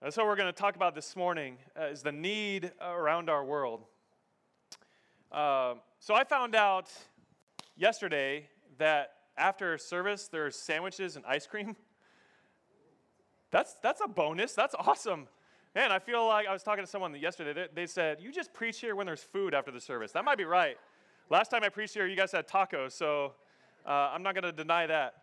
[0.00, 3.44] That's what we're going to talk about this morning uh, is the need around our
[3.44, 3.84] world.
[5.32, 6.88] Uh, so I found out
[7.76, 8.48] yesterday
[8.78, 11.74] that after service there's sandwiches and ice cream.
[13.50, 14.52] That's, that's a bonus.
[14.52, 15.26] That's awesome.
[15.74, 17.54] Man, I feel like I was talking to someone yesterday.
[17.54, 20.12] They, they said, You just preach here when there's food after the service.
[20.12, 20.76] That might be right.
[21.30, 23.32] Last time I preached here, you guys had tacos, so
[23.86, 25.14] uh, I'm not going to deny that.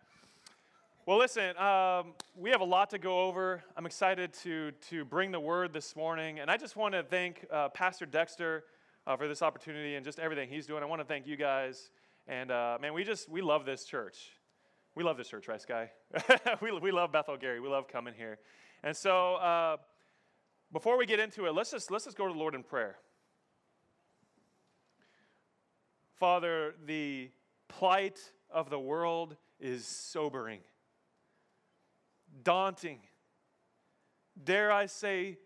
[1.06, 3.62] Well, listen, um, we have a lot to go over.
[3.76, 6.40] I'm excited to, to bring the word this morning.
[6.40, 8.64] And I just want to thank uh, Pastor Dexter
[9.06, 10.82] uh, for this opportunity and just everything he's doing.
[10.82, 11.92] I want to thank you guys.
[12.26, 14.16] And uh, man, we just, we love this church.
[14.96, 15.92] We love this church, right, Sky?
[16.60, 17.60] we, we love Bethel Gary.
[17.60, 18.40] We love coming here.
[18.82, 19.76] And so uh,
[20.72, 22.96] before we get into it, let's just, let's just go to the Lord in prayer.
[26.18, 27.30] Father, the
[27.68, 28.18] plight
[28.50, 30.58] of the world is sobering
[32.42, 33.00] daunting,
[34.42, 35.38] dare I say,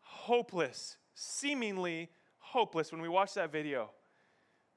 [0.00, 3.90] hopeless, seemingly hopeless when we watch that video.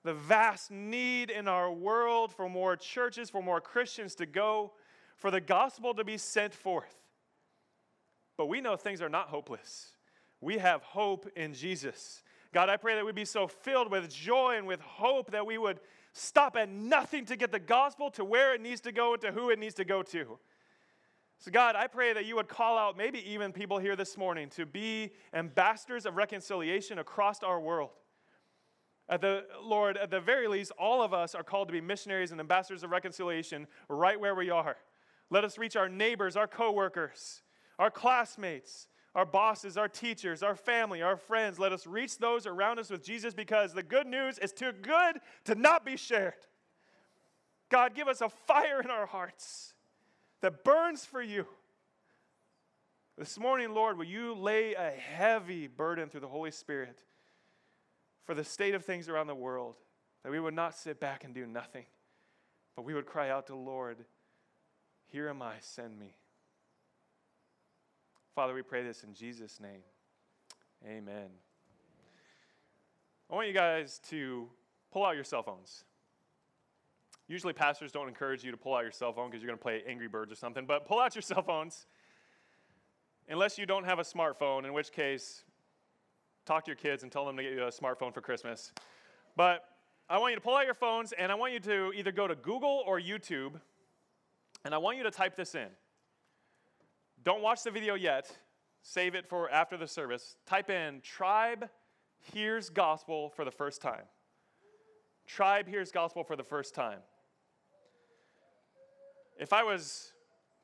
[0.03, 4.73] The vast need in our world for more churches, for more Christians to go,
[5.15, 6.95] for the gospel to be sent forth.
[8.37, 9.91] But we know things are not hopeless.
[10.39, 12.21] We have hope in Jesus.
[12.53, 15.57] God, I pray that we'd be so filled with joy and with hope that we
[15.57, 15.79] would
[16.13, 19.31] stop at nothing to get the gospel to where it needs to go and to
[19.31, 20.39] who it needs to go to.
[21.39, 24.49] So, God, I pray that you would call out maybe even people here this morning
[24.51, 27.91] to be ambassadors of reconciliation across our world.
[29.07, 32.31] At the Lord, at the very least, all of us are called to be missionaries
[32.31, 34.77] and ambassadors of reconciliation right where we are.
[35.29, 37.43] Let us reach our neighbors, our coworkers,
[37.77, 41.59] our classmates, our bosses, our teachers, our family, our friends.
[41.59, 45.19] Let us reach those around us with Jesus because the good news is too good
[45.45, 46.33] to not be shared.
[47.69, 49.73] God, give us a fire in our hearts
[50.41, 51.45] that burns for you.
[53.17, 56.99] This morning, Lord, will you lay a heavy burden through the Holy Spirit
[58.25, 59.75] for the state of things around the world,
[60.23, 61.85] that we would not sit back and do nothing,
[62.75, 64.05] but we would cry out to Lord,
[65.07, 66.13] Here am I, send me.
[68.35, 69.81] Father, we pray this in Jesus' name.
[70.85, 71.29] Amen.
[73.29, 74.47] I want you guys to
[74.91, 75.85] pull out your cell phones.
[77.27, 79.63] Usually, pastors don't encourage you to pull out your cell phone because you're going to
[79.63, 81.85] play Angry Birds or something, but pull out your cell phones.
[83.29, 85.43] Unless you don't have a smartphone, in which case,
[86.45, 88.71] talk to your kids and tell them to get you a smartphone for Christmas.
[89.35, 89.65] But
[90.09, 92.27] I want you to pull out your phones and I want you to either go
[92.27, 93.59] to Google or YouTube
[94.63, 95.67] and I want you to type this in.
[97.23, 98.31] Don't watch the video yet,
[98.81, 100.37] save it for after the service.
[100.45, 101.67] Type in tribe
[102.33, 104.03] hears gospel for the first time.
[105.25, 106.99] Tribe hears gospel for the first time.
[109.39, 110.13] If I was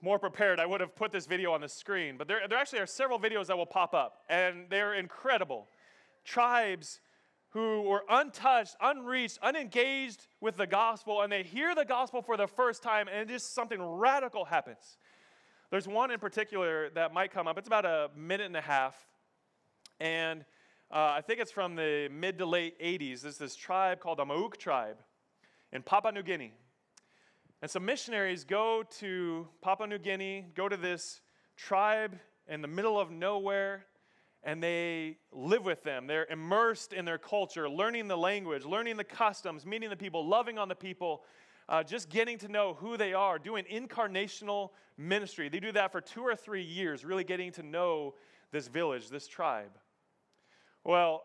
[0.01, 2.17] more prepared, I would have put this video on the screen.
[2.17, 5.67] But there, there actually are several videos that will pop up, and they're incredible.
[6.25, 6.99] Tribes
[7.49, 12.47] who were untouched, unreached, unengaged with the gospel, and they hear the gospel for the
[12.47, 14.97] first time, and just something radical happens.
[15.69, 17.57] There's one in particular that might come up.
[17.57, 18.95] It's about a minute and a half,
[19.99, 20.43] and
[20.91, 23.21] uh, I think it's from the mid to late 80s.
[23.21, 24.97] There's this tribe called the Mouk tribe
[25.71, 26.53] in Papua New Guinea.
[27.63, 31.21] And some missionaries go to Papua New Guinea, go to this
[31.55, 33.85] tribe in the middle of nowhere,
[34.43, 36.05] and they live with them.
[36.05, 40.57] They're immersed in their culture, learning the language, learning the customs, meeting the people, loving
[40.59, 41.23] on the people,
[41.69, 45.47] uh, just getting to know who they are, doing incarnational ministry.
[45.47, 48.15] They do that for two or three years, really getting to know
[48.51, 49.71] this village, this tribe.
[50.83, 51.23] Well,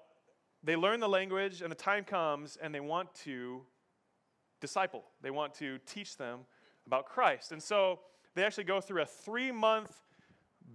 [0.63, 3.63] they learn the language, and the time comes, and they want to
[4.61, 5.05] disciple.
[5.23, 6.41] They want to teach them
[6.87, 7.53] about Christ.
[7.53, 8.01] And so
[8.35, 10.03] they actually go through a three month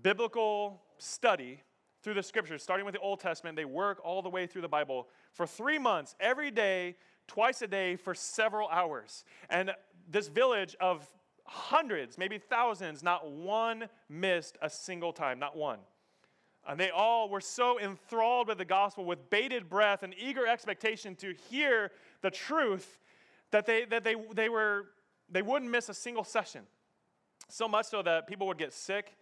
[0.01, 1.61] biblical study
[2.01, 3.55] through the scriptures, starting with the Old Testament.
[3.55, 6.95] They work all the way through the Bible for three months, every day,
[7.27, 9.23] twice a day, for several hours.
[9.49, 9.71] And
[10.09, 11.09] this village of
[11.45, 15.79] hundreds, maybe thousands, not one missed a single time, not one.
[16.67, 21.15] And they all were so enthralled with the gospel with bated breath and eager expectation
[21.18, 21.91] to hear
[22.21, 23.00] the truth
[23.53, 24.88] that they, that they, they, were,
[25.29, 26.63] they wouldn't miss a single session.
[27.50, 29.15] So much so that people would get sick,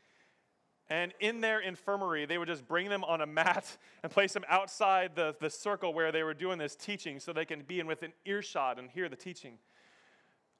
[0.90, 4.46] and in their infirmary, they would just bring them on a mat and place them
[4.48, 7.88] outside the, the circle where they were doing this teaching so they can be in
[7.88, 9.58] within earshot and hear the teaching.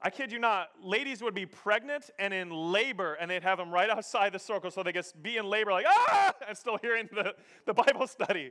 [0.02, 3.70] I kid you not, ladies would be pregnant and in labor, and they'd have them
[3.70, 7.08] right outside the circle so they could be in labor, like, ah, and still hearing
[7.12, 7.34] the,
[7.64, 8.50] the Bible study.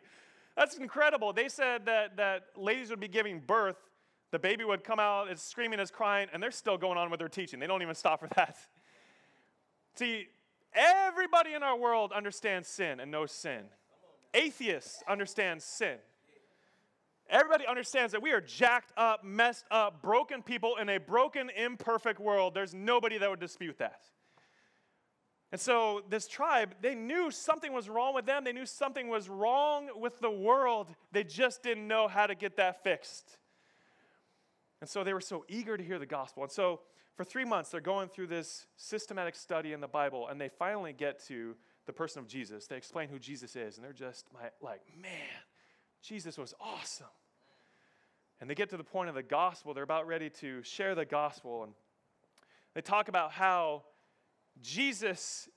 [0.58, 1.32] That's incredible.
[1.32, 3.78] They said that, that ladies would be giving birth
[4.32, 7.20] the baby would come out, it's screaming, it's crying, and they're still going on with
[7.20, 7.60] their teaching.
[7.60, 8.58] They don't even stop for that.
[9.96, 10.28] See,
[10.74, 13.64] Everybody in our world understands sin and knows sin.
[14.34, 15.98] Atheists understand sin.
[17.30, 22.20] Everybody understands that we are jacked up, messed up, broken people in a broken, imperfect
[22.20, 22.54] world.
[22.54, 24.02] There's nobody that would dispute that.
[25.52, 28.46] And so, this tribe, they knew something was wrong with them.
[28.46, 30.88] They knew something was wrong with the world.
[31.12, 33.38] They just didn't know how to get that fixed.
[34.82, 36.44] And so, they were so eager to hear the gospel.
[36.44, 36.82] And so,
[37.16, 40.94] for three months, they're going through this systematic study in the Bible, and they finally
[40.94, 41.56] get to
[41.86, 42.68] the person of Jesus.
[42.68, 44.26] They explain who Jesus is, and they're just
[44.62, 45.12] like, man,
[46.02, 47.08] Jesus was awesome.
[48.40, 49.74] And they get to the point of the gospel.
[49.74, 51.74] They're about ready to share the gospel, and
[52.74, 53.84] they talk about how
[54.62, 55.50] Jesus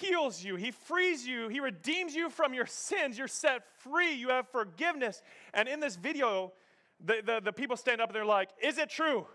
[0.00, 3.18] heals you, He frees you, He redeems you from your sins.
[3.18, 5.22] You're set free, you have forgiveness.
[5.54, 6.52] And in this video,
[7.04, 9.26] the, the, the people stand up and they're like, Is it true?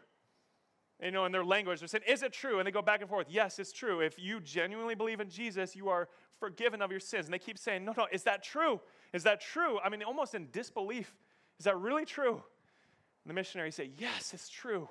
[1.04, 2.60] you know, in their language, they're saying, Is it true?
[2.60, 3.28] And they go back and forth.
[3.30, 4.02] Yes, it's true.
[4.02, 6.08] If you genuinely believe in Jesus, you are
[6.40, 7.25] forgiven of your sins.
[7.25, 8.80] And they keep saying, No, no, is that true?
[9.14, 9.80] Is that true?
[9.84, 11.14] I mean, almost in disbelief.
[11.60, 12.34] Is that really true?
[12.34, 14.90] And the missionaries say, Yes, it's true.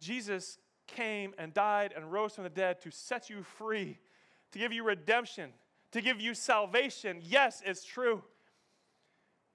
[0.00, 3.98] Jesus came and died and rose from the dead to set you free,
[4.52, 5.50] to give you redemption,
[5.92, 7.20] to give you salvation.
[7.22, 8.22] Yes, it's true.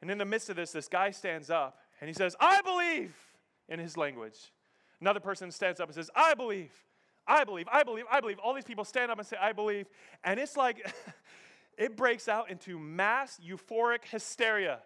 [0.02, 3.16] And in the midst of this, this guy stands up and he says, I believe
[3.68, 4.38] in his language.
[5.02, 6.72] Another person stands up and says, I believe,
[7.28, 8.40] I believe, I believe, I believe.
[8.40, 9.88] All these people stand up and say, I believe.
[10.24, 10.94] And it's like,
[11.78, 14.80] it breaks out into mass euphoric hysteria.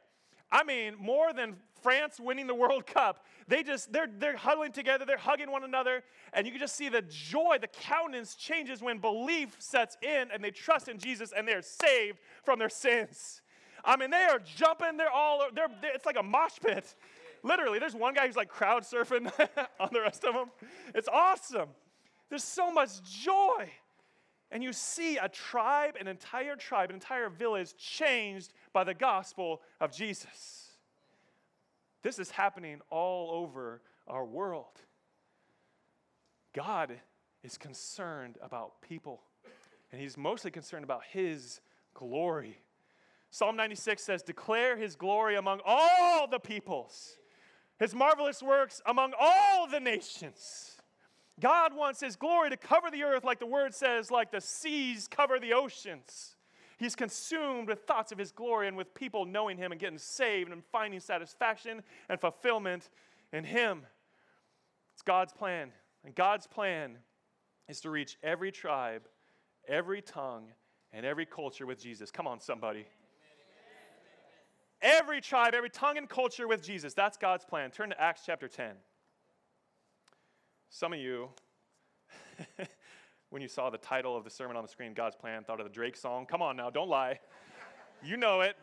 [0.52, 3.26] I mean, more than France winning the World Cup.
[3.48, 6.90] They just, they're, they're huddling together, they're hugging one another, and you can just see
[6.90, 11.48] the joy, the countenance changes when belief sets in and they trust in Jesus and
[11.48, 13.42] they're saved from their sins.
[13.84, 16.96] I mean, they are jumping, they're all, they're, it's like a mosh pit.
[17.44, 19.32] Literally, there's one guy who's like crowd surfing
[19.80, 20.50] on the rest of them.
[20.96, 21.70] It's awesome.
[22.30, 23.70] There's so much joy.
[24.50, 29.62] And you see a tribe, an entire tribe, an entire village changed by the gospel
[29.82, 30.70] of Jesus.
[32.04, 34.80] This is happening all over our world.
[36.54, 37.00] God
[37.44, 39.22] is concerned about people,
[39.92, 41.62] and He's mostly concerned about His
[41.94, 42.60] glory.
[43.34, 47.18] Psalm 96 says, Declare His glory among all the peoples,
[47.80, 50.78] His marvelous works among all the nations.
[51.40, 55.08] God wants His glory to cover the earth, like the word says, like the seas
[55.08, 56.36] cover the oceans.
[56.78, 60.52] He's consumed with thoughts of His glory and with people knowing Him and getting saved
[60.52, 62.92] and finding satisfaction and fulfillment
[63.32, 63.82] in Him.
[64.94, 65.72] It's God's plan.
[66.06, 67.00] And God's plan
[67.68, 69.08] is to reach every tribe,
[69.68, 70.50] every tongue,
[70.92, 72.12] and every culture with Jesus.
[72.12, 72.86] Come on, somebody.
[74.84, 76.94] Every tribe, every tongue and culture with Jesus.
[76.94, 77.72] That's God's plan.
[77.72, 78.74] Turn to Acts chapter 10.
[80.70, 81.30] Some of you,
[83.30, 85.66] when you saw the title of the sermon on the screen, God's Plan, thought of
[85.66, 86.26] the Drake song.
[86.26, 87.20] Come on now, don't lie.
[88.04, 88.58] You know it.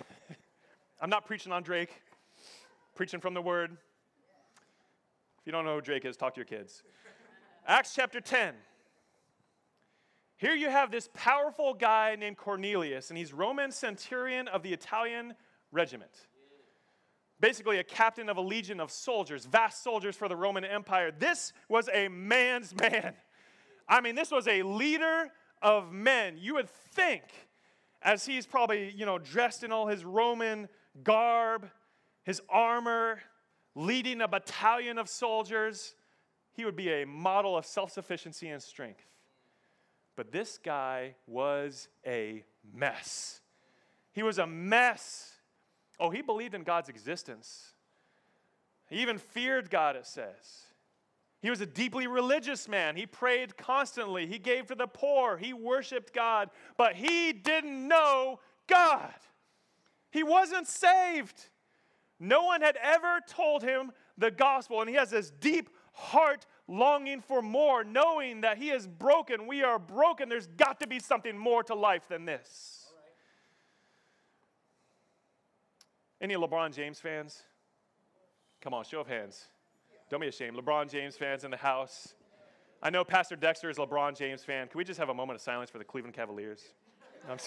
[1.00, 2.02] I'm not preaching on Drake,
[2.96, 3.70] preaching from the Word.
[5.38, 6.82] If you don't know who Drake is, talk to your kids.
[7.66, 8.54] Acts chapter 10.
[10.36, 15.34] Here you have this powerful guy named Cornelius, and he's Roman centurion of the Italian
[15.72, 16.12] regiment
[17.40, 21.10] basically a captain of a legion of soldiers, vast soldiers for the Roman Empire.
[21.10, 23.14] This was a man's man.
[23.88, 25.30] I mean, this was a leader
[25.62, 26.36] of men.
[26.38, 27.22] You would think,
[28.02, 30.68] as he's probably, you know, dressed in all his Roman
[31.02, 31.68] garb,
[32.22, 33.20] his armor,
[33.74, 35.94] leading a battalion of soldiers,
[36.52, 39.04] he would be a model of self sufficiency and strength.
[40.16, 43.40] But this guy was a mess.
[44.12, 45.39] He was a mess.
[46.00, 47.74] Oh, he believed in God's existence.
[48.88, 50.64] He even feared God, it says.
[51.42, 52.96] He was a deeply religious man.
[52.96, 54.26] He prayed constantly.
[54.26, 55.36] He gave to the poor.
[55.36, 56.50] He worshiped God.
[56.76, 59.14] But he didn't know God.
[60.10, 61.48] He wasn't saved.
[62.18, 64.80] No one had ever told him the gospel.
[64.80, 69.46] And he has this deep heart longing for more, knowing that he is broken.
[69.46, 70.28] We are broken.
[70.28, 72.79] There's got to be something more to life than this.
[76.20, 77.42] Any LeBron James fans?
[78.60, 79.46] Come on, show of hands.
[80.10, 80.56] Don't be ashamed.
[80.56, 82.14] LeBron James fans in the house.
[82.82, 84.68] I know Pastor Dexter is a LeBron James fan.
[84.68, 86.62] Can we just have a moment of silence for the Cleveland Cavaliers?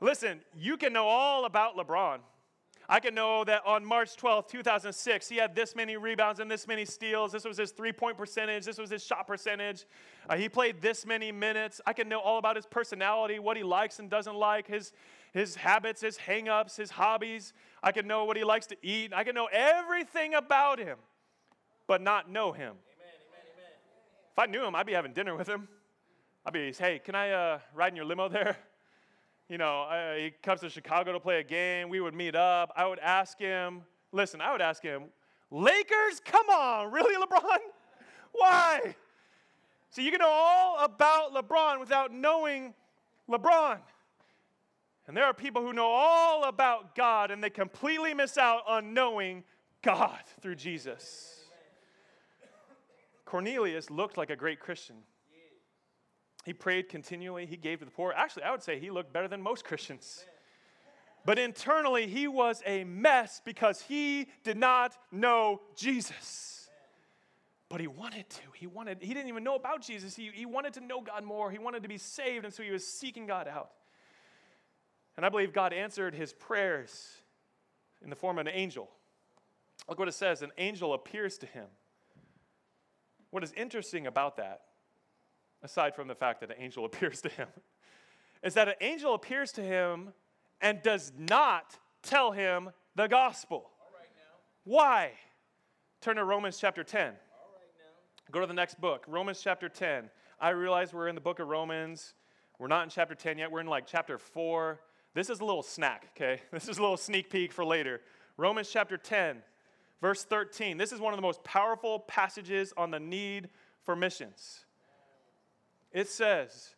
[0.00, 2.18] Listen, you can know all about LeBron.
[2.90, 6.66] I can know that on March 12th, 2006, he had this many rebounds and this
[6.66, 7.32] many steals.
[7.32, 8.64] This was his three point percentage.
[8.64, 9.84] This was his shot percentage.
[10.26, 11.82] Uh, he played this many minutes.
[11.86, 14.92] I can know all about his personality, what he likes and doesn't like, his,
[15.34, 17.52] his habits, his hangups, his hobbies.
[17.82, 19.12] I can know what he likes to eat.
[19.12, 20.96] I can know everything about him,
[21.86, 22.76] but not know him.
[24.32, 25.68] If I knew him, I'd be having dinner with him.
[26.46, 28.56] I'd be, hey, can I uh, ride in your limo there?
[29.48, 31.88] You know, uh, he comes to Chicago to play a game.
[31.88, 32.70] We would meet up.
[32.76, 35.04] I would ask him, listen, I would ask him,
[35.50, 36.20] Lakers?
[36.22, 37.58] Come on, really, LeBron?
[38.32, 38.94] Why?
[39.90, 42.74] So you can know all about LeBron without knowing
[43.28, 43.78] LeBron.
[45.06, 48.92] And there are people who know all about God and they completely miss out on
[48.92, 49.44] knowing
[49.80, 51.44] God through Jesus.
[53.24, 54.96] Cornelius looked like a great Christian.
[56.48, 58.14] He prayed continually, he gave to the poor.
[58.16, 60.24] Actually, I would say he looked better than most Christians.
[61.26, 66.70] But internally, he was a mess because he did not know Jesus.
[67.68, 68.40] But he wanted to.
[68.54, 70.16] He wanted, he didn't even know about Jesus.
[70.16, 71.50] He, he wanted to know God more.
[71.50, 73.72] He wanted to be saved, and so he was seeking God out.
[75.18, 77.08] And I believe God answered his prayers
[78.02, 78.88] in the form of an angel.
[79.86, 81.66] Look what it says an angel appears to him.
[83.32, 84.62] What is interesting about that
[85.62, 87.48] aside from the fact that an angel appears to him,
[88.42, 90.12] is that an angel appears to him
[90.60, 93.70] and does not tell him the gospel.
[94.64, 95.12] Why?
[96.00, 97.14] Turn to Romans chapter 10.
[98.30, 100.10] Go to the next book, Romans chapter 10.
[100.38, 102.14] I realize we're in the book of Romans.
[102.58, 103.50] We're not in chapter 10 yet.
[103.50, 104.78] We're in like chapter 4.
[105.14, 106.42] This is a little snack, okay?
[106.52, 108.02] This is a little sneak peek for later.
[108.36, 109.42] Romans chapter 10,
[110.00, 110.76] verse 13.
[110.76, 113.48] This is one of the most powerful passages on the need
[113.82, 114.66] for missions.
[115.92, 116.74] It says,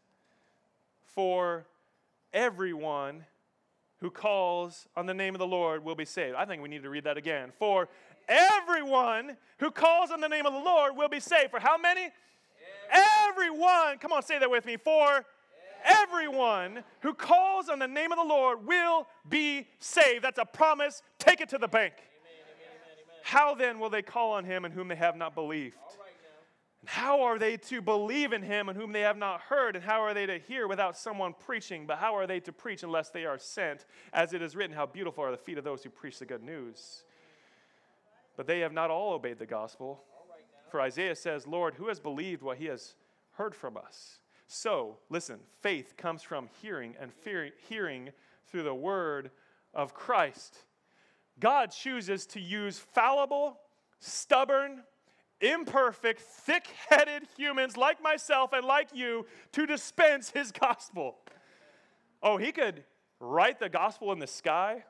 [1.14, 1.67] For
[2.33, 3.25] everyone
[3.99, 6.35] who calls on the name of the Lord will be saved.
[6.37, 7.52] I think we need to read that again.
[7.59, 7.88] For
[8.29, 11.50] everyone who calls on the name of the Lord will be saved.
[11.50, 12.09] For how many?
[12.90, 13.99] Everyone.
[13.99, 14.76] Come on, say that with me.
[14.76, 15.25] For
[15.85, 20.25] everyone who calls on the name of the Lord will be saved.
[20.25, 21.02] That's a promise.
[21.19, 21.95] Take it to the bank.
[23.23, 25.76] How then will they call on him in whom they have not believed?
[26.81, 29.77] And how are they to believe in him in whom they have not heard?
[29.77, 31.87] And how are they to hear without someone preaching?
[31.87, 33.85] But how are they to preach unless they are sent?
[34.13, 36.43] As it is written, How beautiful are the feet of those who preach the good
[36.43, 37.05] news.
[38.37, 40.03] But they have not all obeyed the gospel.
[40.71, 42.95] For Isaiah says, Lord, who has believed what he has
[43.33, 44.21] heard from us?
[44.47, 47.13] So, listen, faith comes from hearing, and
[47.69, 48.11] hearing
[48.47, 49.31] through the word
[49.75, 50.59] of Christ.
[51.39, 53.59] God chooses to use fallible,
[53.99, 54.83] stubborn,
[55.40, 61.16] imperfect, thick headed humans like myself and like you to dispense his gospel.
[62.23, 62.85] Oh, he could
[63.18, 64.85] write the gospel in the sky.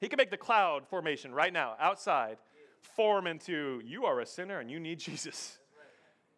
[0.00, 2.38] He could make the cloud formation right now, outside,
[2.80, 5.58] form into you are a sinner and you need Jesus.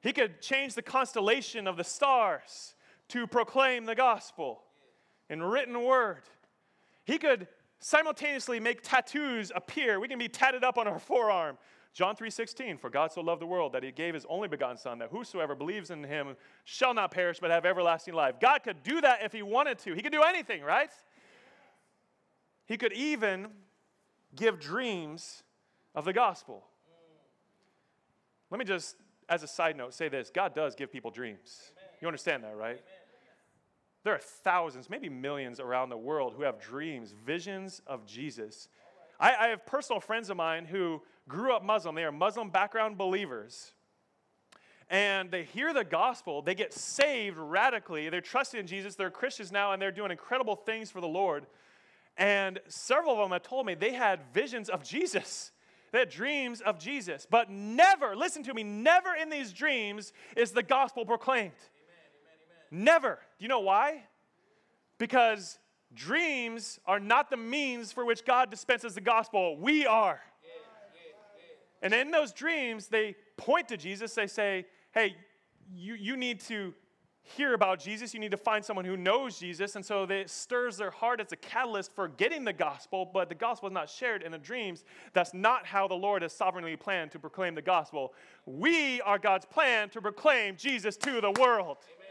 [0.00, 2.74] He could change the constellation of the stars
[3.08, 4.62] to proclaim the gospel
[5.30, 6.22] in written word.
[7.04, 7.46] He could
[7.78, 10.00] simultaneously make tattoos appear.
[10.00, 11.56] We can be tatted up on our forearm
[11.92, 14.98] John 3:16, for God so loved the world that he gave his only begotten son
[14.98, 18.40] that whosoever believes in him shall not perish but have everlasting life.
[18.40, 19.94] God could do that if he wanted to.
[19.94, 20.90] He could do anything, right?
[22.64, 23.48] He could even
[24.34, 25.42] give dreams
[25.94, 26.64] of the gospel.
[28.50, 28.96] Let me just
[29.28, 31.72] as a side note say this, God does give people dreams.
[32.00, 32.80] You understand that, right?
[34.04, 38.68] There are thousands, maybe millions around the world who have dreams, visions of Jesus.
[39.20, 41.94] I, I have personal friends of mine who grew up Muslim.
[41.94, 43.72] They are Muslim background believers.
[44.90, 48.10] And they hear the gospel, they get saved radically.
[48.10, 51.46] They're trusting in Jesus, they're Christians now, and they're doing incredible things for the Lord.
[52.18, 55.50] And several of them have told me they had visions of Jesus.
[55.92, 57.26] They had dreams of Jesus.
[57.28, 61.52] But never, listen to me, never in these dreams is the gospel proclaimed.
[61.52, 62.10] Amen,
[62.72, 62.84] amen, amen.
[62.84, 63.18] Never.
[63.38, 64.02] Do you know why?
[64.98, 65.58] Because
[65.94, 69.56] dreams are not the means for which God dispenses the gospel.
[69.56, 70.20] We are.
[71.82, 74.14] And in those dreams, they point to Jesus.
[74.14, 75.16] They say, hey,
[75.74, 76.72] you, you need to
[77.22, 78.14] hear about Jesus.
[78.14, 79.76] You need to find someone who knows Jesus.
[79.76, 81.20] And so it stirs their heart.
[81.20, 84.38] It's a catalyst for getting the gospel, but the gospel is not shared in the
[84.38, 84.84] dreams.
[85.12, 88.14] That's not how the Lord has sovereignly planned to proclaim the gospel.
[88.46, 91.78] We are God's plan to proclaim Jesus to the world.
[91.84, 92.08] Amen.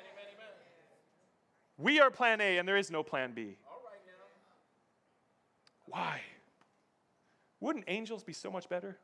[1.78, 3.58] We are plan A, and there is no plan B.
[5.88, 6.22] Why?
[7.60, 9.00] Wouldn't angels be so much better?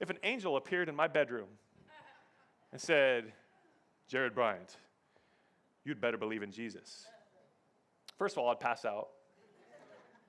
[0.00, 1.48] If an angel appeared in my bedroom
[2.72, 3.32] and said,
[4.08, 4.76] Jared Bryant,
[5.84, 7.06] you'd better believe in Jesus.
[8.18, 9.08] First of all, I'd pass out,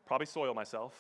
[0.05, 0.93] probably soil myself.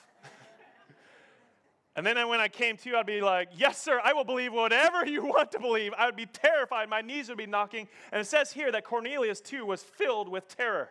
[1.95, 5.05] and then when I came to, I'd be like, Yes, sir, I will believe whatever
[5.05, 5.93] you want to believe.
[5.97, 6.89] I would be terrified.
[6.89, 7.87] My knees would be knocking.
[8.11, 10.89] And it says here that Cornelius, too, was filled with terror.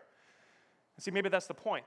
[0.99, 1.87] See, maybe that's the point.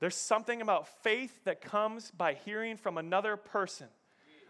[0.00, 3.88] There's something about faith that comes by hearing from another person.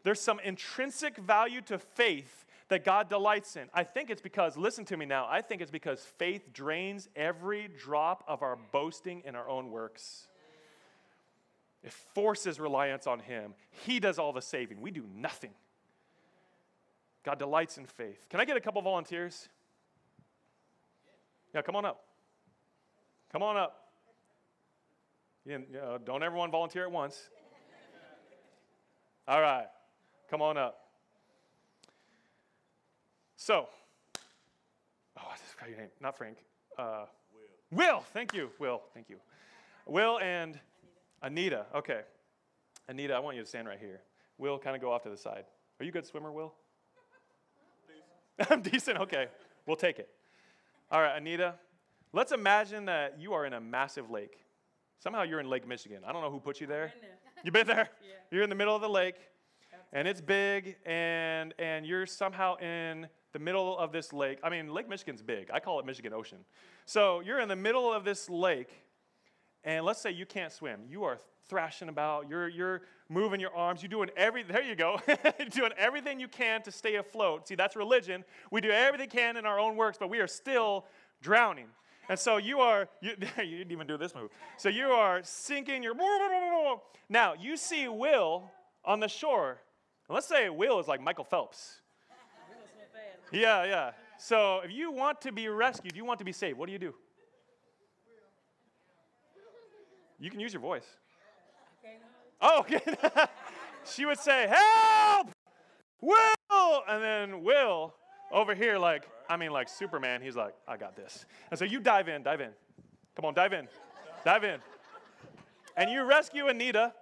[0.02, 3.68] There's some intrinsic value to faith that God delights in?
[3.72, 7.68] I think it's because, listen to me now, I think it's because faith drains every
[7.78, 10.28] drop of our boasting in our own works.
[11.82, 13.54] It forces reliance on Him.
[13.86, 15.52] He does all the saving, we do nothing.
[17.24, 18.26] God delights in faith.
[18.30, 19.48] Can I get a couple volunteers?
[21.54, 22.04] Yeah, come on up.
[23.32, 23.88] Come on up.
[25.44, 27.28] You know, don't everyone volunteer at once.
[29.26, 29.66] All right,
[30.30, 30.78] come on up.
[33.36, 33.68] So,
[35.16, 35.88] oh, I just forgot your name.
[36.00, 36.38] Not Frank.
[36.78, 37.04] Uh,
[37.70, 37.78] Will.
[37.78, 38.50] Will, thank you.
[38.58, 39.16] Will, thank you.
[39.86, 40.58] Will and
[41.22, 41.66] Anita.
[41.74, 42.00] Okay.
[42.88, 44.00] Anita, I want you to stand right here.
[44.38, 45.44] Will, kind of go off to the side.
[45.80, 46.52] Are you a good swimmer, Will?
[47.86, 48.50] Decent.
[48.52, 48.98] I'm decent.
[48.98, 49.26] Okay.
[49.66, 50.08] We'll take it.
[50.90, 51.54] All right, Anita,
[52.12, 54.38] let's imagine that you are in a massive lake.
[54.98, 56.02] Somehow you're in Lake Michigan.
[56.06, 56.92] I don't know who put you there.
[57.44, 57.88] You've been there?
[58.02, 58.14] Yeah.
[58.30, 59.16] You're in the middle of the lake,
[59.92, 64.38] and it's big, and, and you're somehow in the middle of this lake.
[64.42, 65.50] I mean, Lake Michigan's big.
[65.52, 66.38] I call it Michigan Ocean.
[66.86, 68.70] So you're in the middle of this lake,
[69.64, 70.80] and let's say you can't swim.
[70.88, 72.28] You are thrashing about.
[72.28, 73.82] You're, you're moving your arms.
[73.82, 75.00] You're doing every, there you go.
[75.38, 77.48] you're doing everything you can to stay afloat.
[77.48, 78.24] See, that's religion.
[78.50, 80.84] We do everything we can in our own works, but we are still
[81.22, 81.66] drowning.
[82.08, 84.30] And so you are, you, you didn't even do this move.
[84.56, 85.94] So you are sinking, you're,
[87.08, 88.50] now you see Will
[88.84, 89.58] on the shore.
[90.08, 91.80] Let's say Will is like Michael Phelps.
[93.30, 93.90] Yeah, yeah.
[94.18, 96.78] So if you want to be rescued, you want to be saved, what do you
[96.78, 96.94] do?
[100.18, 100.86] You can use your voice.
[102.40, 102.80] Oh, okay.
[103.84, 105.30] she would say, Help!
[106.00, 106.82] Will!
[106.88, 107.94] And then Will
[108.32, 111.26] over here, like, I mean, like Superman, he's like, I got this.
[111.50, 112.50] And so you dive in, dive in.
[113.16, 113.68] Come on, dive in.
[114.24, 114.60] Dive in.
[115.76, 116.92] And you rescue Anita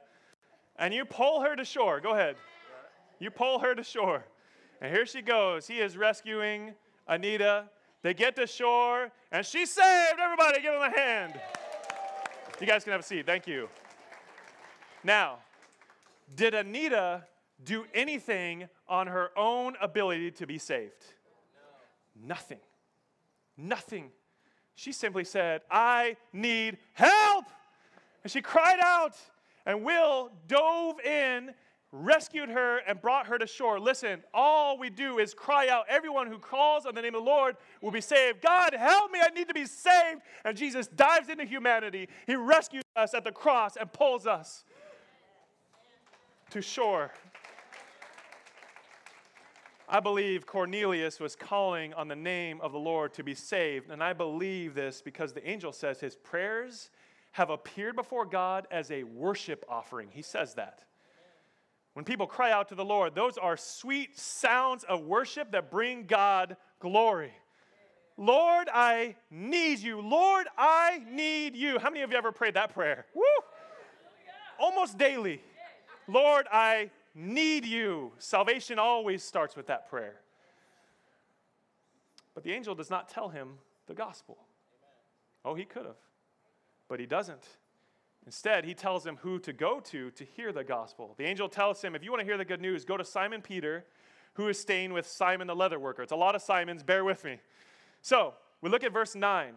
[0.79, 2.01] and you pull her to shore.
[2.01, 2.37] Go ahead.
[3.19, 4.25] You pull her to shore.
[4.81, 5.67] And here she goes.
[5.67, 6.75] He is rescuing
[7.09, 7.65] Anita.
[8.03, 10.21] They get to shore and she's saved.
[10.21, 11.41] Everybody, give him a hand.
[12.61, 13.27] You guys can have a seat.
[13.27, 13.69] Thank you.
[15.05, 15.39] Now,
[16.35, 17.25] did Anita
[17.65, 21.05] do anything on her own ability to be saved?
[22.15, 22.59] Nothing.
[23.57, 24.11] Nothing.
[24.75, 27.47] She simply said, I need help.
[28.23, 29.17] And she cried out,
[29.65, 31.55] and Will dove in,
[31.93, 33.79] rescued her, and brought her to shore.
[33.79, 35.85] Listen, all we do is cry out.
[35.89, 38.43] Everyone who calls on the name of the Lord will be saved.
[38.43, 40.21] God, help me, I need to be saved.
[40.45, 42.09] And Jesus dives into humanity.
[42.27, 44.65] He rescues us at the cross and pulls us
[46.51, 47.13] to shore.
[49.89, 53.91] I believe Cornelius was calling on the name of the Lord to be saved.
[53.91, 56.91] And I believe this because the angel says his prayers
[57.33, 60.09] have appeared before God as a worship offering.
[60.11, 60.83] He says that.
[61.97, 66.05] When people cry out to the Lord, those are sweet sounds of worship that bring
[66.05, 67.33] God glory.
[68.19, 70.03] Lord, I need you.
[70.03, 71.79] Lord, I need you.
[71.79, 73.07] How many of you ever prayed that prayer?
[73.15, 73.23] Woo!
[74.61, 75.41] Almost daily.
[76.07, 78.13] Lord, I need you.
[78.19, 80.17] Salvation always starts with that prayer.
[82.35, 83.55] But the angel does not tell him
[83.87, 84.37] the gospel.
[85.47, 85.97] Oh, he could have,
[86.91, 87.47] but he doesn't.
[88.27, 91.15] Instead, he tells him who to go to to hear the gospel.
[91.17, 93.41] The angel tells him, if you want to hear the good news, go to Simon
[93.41, 93.85] Peter,
[94.35, 96.03] who is staying with Simon the leather worker.
[96.03, 97.39] It's a lot of Simons, bear with me.
[98.03, 99.55] So, we look at verse 9.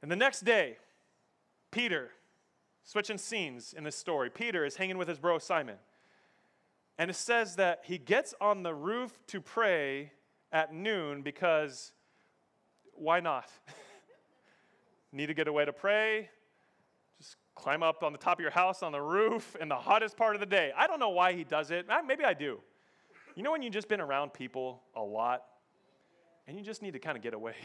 [0.00, 0.78] And the next day,
[1.70, 2.10] Peter,
[2.84, 5.76] switching scenes in this story, Peter is hanging with his bro Simon.
[6.96, 10.12] And it says that he gets on the roof to pray
[10.52, 11.92] at noon because
[12.94, 13.50] why not?
[15.12, 16.30] Need to get away to pray?
[17.60, 20.34] Climb up on the top of your house on the roof in the hottest part
[20.34, 20.72] of the day.
[20.74, 21.84] I don't know why he does it.
[21.90, 22.58] Ah, maybe I do.
[23.36, 25.42] You know when you've just been around people a lot
[26.48, 27.56] and you just need to kind of get away?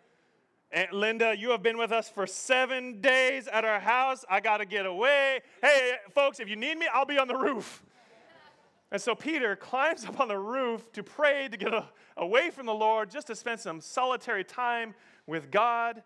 [0.70, 4.22] Aunt Linda, you have been with us for seven days at our house.
[4.28, 5.40] I got to get away.
[5.62, 7.82] Hey, folks, if you need me, I'll be on the roof.
[8.90, 11.72] And so Peter climbs up on the roof to pray to get
[12.18, 14.94] away from the Lord, just to spend some solitary time
[15.26, 16.02] with God.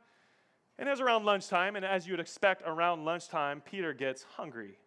[0.79, 4.79] And it was around lunchtime, and as you would expect around lunchtime, Peter gets hungry.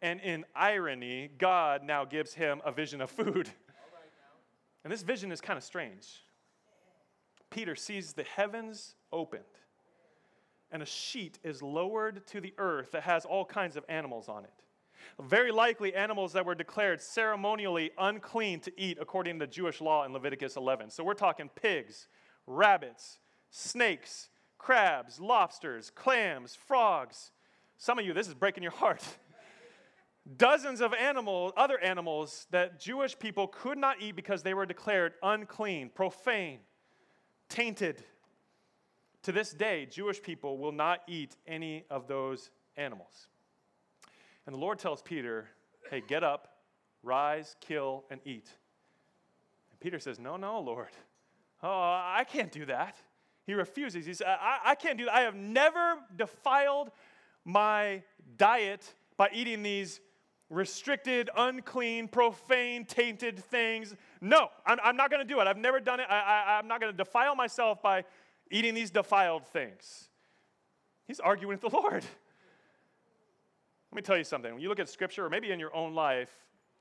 [0.00, 3.50] And in irony, God now gives him a vision of food.
[4.82, 6.06] And this vision is kind of strange.
[7.50, 9.42] Peter sees the heavens opened,
[10.70, 14.44] and a sheet is lowered to the earth that has all kinds of animals on
[14.44, 14.64] it
[15.20, 20.12] very likely animals that were declared ceremonially unclean to eat according to Jewish law in
[20.12, 20.90] Leviticus 11.
[20.90, 22.08] So we're talking pigs,
[22.46, 23.18] rabbits,
[23.50, 24.28] snakes,
[24.64, 27.32] crabs, lobsters, clams, frogs.
[27.76, 29.04] Some of you, this is breaking your heart.
[30.38, 35.12] dozens of animals, other animals that Jewish people could not eat because they were declared
[35.22, 36.60] unclean, profane,
[37.50, 38.02] tainted.
[39.24, 43.28] To this day, Jewish people will not eat any of those animals.
[44.46, 45.46] And the Lord tells Peter,
[45.90, 46.56] hey, get up,
[47.02, 48.48] rise, kill, and eat.
[49.70, 50.92] And Peter says, no, no, Lord.
[51.62, 52.96] Oh, I can't do that.
[53.46, 54.06] He refuses.
[54.06, 55.14] He says, I, I can't do that.
[55.14, 56.90] I have never defiled
[57.44, 58.02] my
[58.36, 60.00] diet by eating these
[60.50, 63.94] restricted, unclean, profane, tainted things.
[64.20, 65.46] No, I'm, I'm not going to do it.
[65.46, 66.06] I've never done it.
[66.08, 68.04] I, I'm not going to defile myself by
[68.50, 70.08] eating these defiled things.
[71.06, 72.04] He's arguing with the Lord.
[73.92, 74.52] Let me tell you something.
[74.52, 76.30] When you look at Scripture, or maybe in your own life,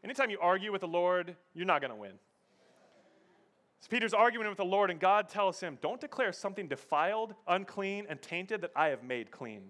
[0.04, 2.13] anytime you argue with the Lord, you're not going to win.
[3.84, 8.06] So Peter's arguing with the Lord, and God tells him, Don't declare something defiled, unclean,
[8.08, 9.62] and tainted that I have made clean.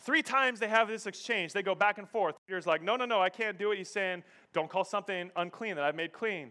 [0.00, 1.52] Three times they have this exchange.
[1.52, 2.34] They go back and forth.
[2.48, 3.78] Peter's like, No, no, no, I can't do it.
[3.78, 6.50] He's saying, Don't call something unclean that I've made clean.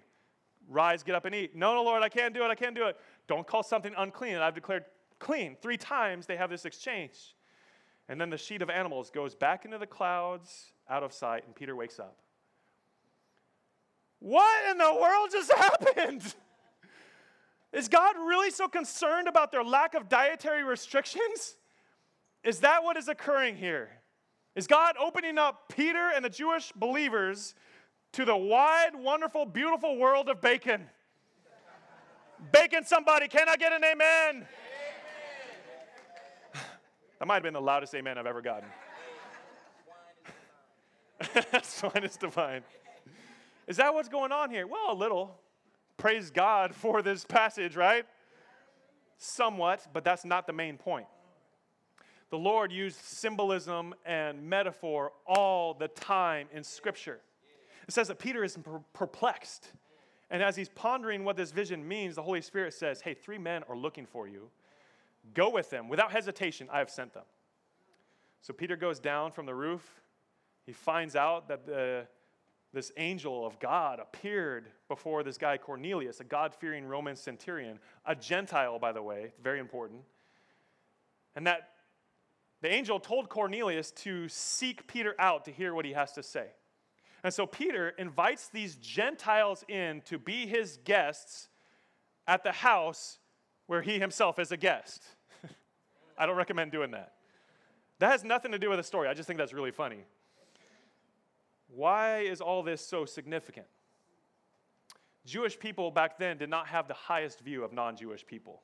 [0.69, 1.57] Rise, get up, and eat.
[1.57, 2.47] No, no, Lord, I can't do it.
[2.47, 2.95] I can't do it.
[3.27, 4.85] Don't call something unclean that I've declared
[5.19, 5.57] clean.
[5.61, 7.35] Three times they have this exchange.
[8.07, 11.53] And then the sheet of animals goes back into the clouds, out of sight, and
[11.53, 12.17] Peter wakes up.
[14.21, 16.35] What in the world just happened?
[17.73, 21.57] Is God really so concerned about their lack of dietary restrictions?
[22.43, 23.89] Is that what is occurring here?
[24.55, 27.55] Is God opening up Peter and the Jewish believers
[28.13, 30.87] to the wide, wonderful, beautiful world of bacon?
[32.51, 33.27] bacon, somebody.
[33.27, 33.97] Can I get an amen?
[34.29, 34.45] amen.
[37.19, 38.69] that might have been the loudest amen I've ever gotten.
[41.51, 42.63] That's Swine is divine.
[43.71, 44.67] Is that what's going on here?
[44.67, 45.39] Well, a little.
[45.95, 48.05] Praise God for this passage, right?
[49.17, 51.07] Somewhat, but that's not the main point.
[52.31, 57.21] The Lord used symbolism and metaphor all the time in Scripture.
[57.87, 58.59] It says that Peter is
[58.91, 59.69] perplexed.
[60.29, 63.63] And as he's pondering what this vision means, the Holy Spirit says, Hey, three men
[63.69, 64.49] are looking for you.
[65.33, 65.87] Go with them.
[65.87, 67.23] Without hesitation, I have sent them.
[68.41, 70.01] So Peter goes down from the roof.
[70.65, 72.07] He finds out that the,
[72.73, 78.15] this angel of God appeared before this guy Cornelius, a God fearing Roman centurion, a
[78.15, 80.01] Gentile, by the way, very important.
[81.35, 81.69] And that
[82.61, 86.47] the angel told Cornelius to seek Peter out to hear what he has to say.
[87.23, 91.49] And so Peter invites these Gentiles in to be his guests
[92.27, 93.19] at the house
[93.67, 95.03] where he himself is a guest.
[96.17, 97.13] I don't recommend doing that.
[97.99, 99.07] That has nothing to do with the story.
[99.07, 100.05] I just think that's really funny.
[101.73, 103.67] Why is all this so significant?
[105.25, 108.61] Jewish people back then did not have the highest view of non Jewish people.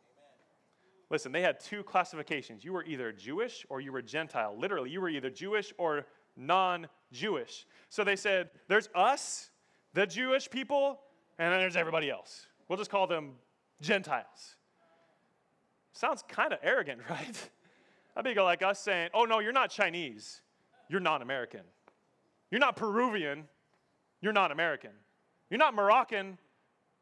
[1.09, 2.65] Listen, they had two classifications.
[2.65, 4.55] You were either Jewish or you were Gentile.
[4.57, 7.65] Literally, you were either Jewish or non Jewish.
[7.89, 9.51] So they said, there's us,
[9.93, 10.99] the Jewish people,
[11.39, 12.47] and then there's everybody else.
[12.67, 13.33] We'll just call them
[13.79, 14.57] Gentiles.
[15.93, 17.49] Sounds kind of arrogant, right?
[18.15, 20.41] That'd be like us saying, oh no, you're not Chinese,
[20.89, 21.61] you're non American.
[22.51, 23.45] You're not Peruvian,
[24.21, 24.91] you're non American.
[25.49, 26.37] You're not Moroccan,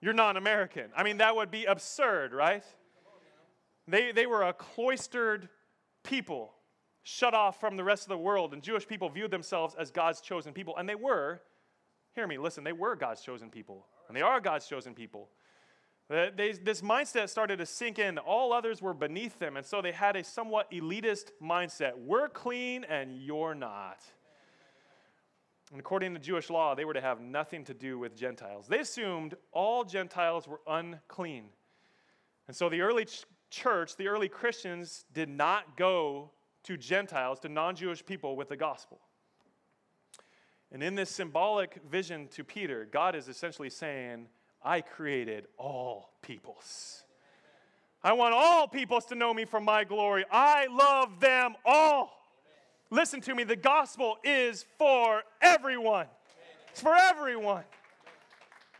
[0.02, 0.92] you're non American.
[0.96, 2.64] I mean, that would be absurd, right?
[3.88, 5.50] They, they were a cloistered
[6.04, 6.54] people,
[7.04, 10.22] shut off from the rest of the world, and Jewish people viewed themselves as God's
[10.22, 10.76] chosen people.
[10.78, 11.42] And they were,
[12.16, 15.30] hear me, listen, they were God's chosen people, and they are God's chosen people.
[16.08, 18.20] They, this mindset started to sink in.
[18.20, 21.94] All others were beneath them, and so they had a somewhat elitist mindset.
[21.98, 24.04] We're clean, and you're not.
[25.76, 28.66] And according to Jewish law, they were to have nothing to do with Gentiles.
[28.66, 31.48] They assumed all Gentiles were unclean.
[32.48, 33.06] And so the early
[33.50, 36.32] church, the early Christians did not go
[36.64, 39.02] to Gentiles, to non Jewish people with the gospel.
[40.72, 44.28] And in this symbolic vision to Peter, God is essentially saying,
[44.64, 47.04] I created all peoples.
[48.02, 50.24] I want all peoples to know me for my glory.
[50.32, 52.25] I love them all.
[52.90, 56.08] Listen to me, the gospel is for everyone.
[56.72, 57.64] It's for everyone.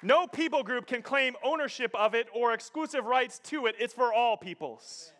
[0.02, 3.76] No people group can claim ownership of it or exclusive rights to it.
[3.80, 5.12] It's for all peoples.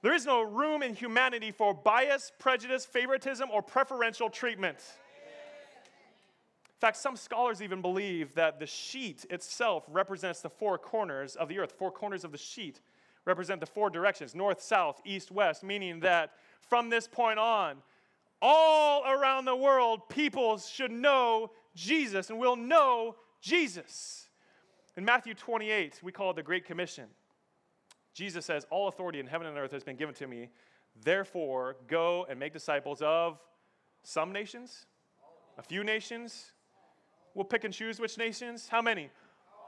[0.00, 4.78] There is no room in humanity for bias, prejudice, favoritism, or preferential treatment.
[4.78, 11.48] In fact, some scholars even believe that the sheet itself represents the four corners of
[11.48, 11.72] the earth.
[11.72, 12.80] Four corners of the sheet
[13.24, 17.76] represent the four directions north, south, east, west, meaning that from this point on,
[18.46, 24.28] all around the world, people should know Jesus and will know Jesus.
[24.98, 27.06] In Matthew 28, we call it the Great Commission.
[28.12, 30.50] Jesus says, All authority in heaven and earth has been given to me.
[31.02, 33.38] Therefore, go and make disciples of
[34.02, 34.84] some nations,
[35.56, 36.52] A few nations?
[37.32, 38.68] We'll pick and choose which nations.
[38.68, 39.08] How many?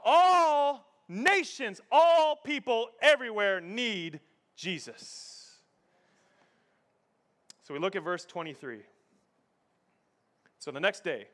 [0.05, 4.19] All nations, all people everywhere need
[4.55, 5.36] Jesus.
[7.67, 8.79] So we look at verse 23.
[10.57, 11.27] So the next day,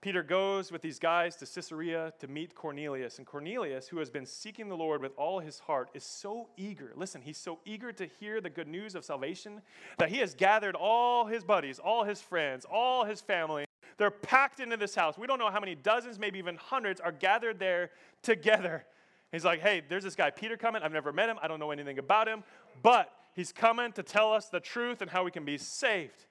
[0.00, 3.18] Peter goes with these guys to Caesarea to meet Cornelius.
[3.18, 6.92] And Cornelius, who has been seeking the Lord with all his heart, is so eager.
[6.96, 9.62] Listen, he's so eager to hear the good news of salvation
[9.98, 13.66] that he has gathered all his buddies, all his friends, all his family.
[13.98, 15.16] They're packed into this house.
[15.16, 18.84] We don't know how many dozens, maybe even hundreds, are gathered there together.
[19.30, 20.82] He's like, hey, there's this guy, Peter, coming.
[20.82, 21.36] I've never met him.
[21.40, 22.42] I don't know anything about him,
[22.82, 26.26] but he's coming to tell us the truth and how we can be saved.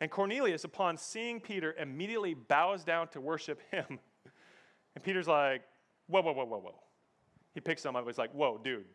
[0.00, 4.00] And Cornelius, upon seeing Peter, immediately bows down to worship him.
[4.94, 5.62] And Peter's like,
[6.08, 6.74] whoa, whoa, whoa, whoa, whoa.
[7.54, 8.04] He picks him up.
[8.06, 8.86] He's like, whoa, dude.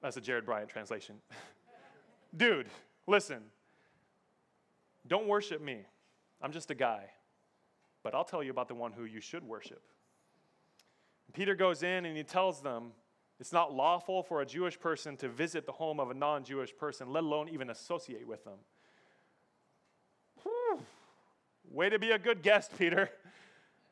[0.00, 1.16] That's a Jared Bryant translation.
[2.36, 2.68] dude,
[3.06, 3.42] listen.
[5.06, 5.80] Don't worship me.
[6.40, 7.04] I'm just a guy.
[8.02, 9.82] But I'll tell you about the one who you should worship.
[11.32, 12.92] Peter goes in and he tells them
[13.40, 16.74] it's not lawful for a Jewish person to visit the home of a non Jewish
[16.76, 18.58] person, let alone even associate with them.
[20.42, 20.80] Whew.
[21.70, 23.10] Way to be a good guest, Peter.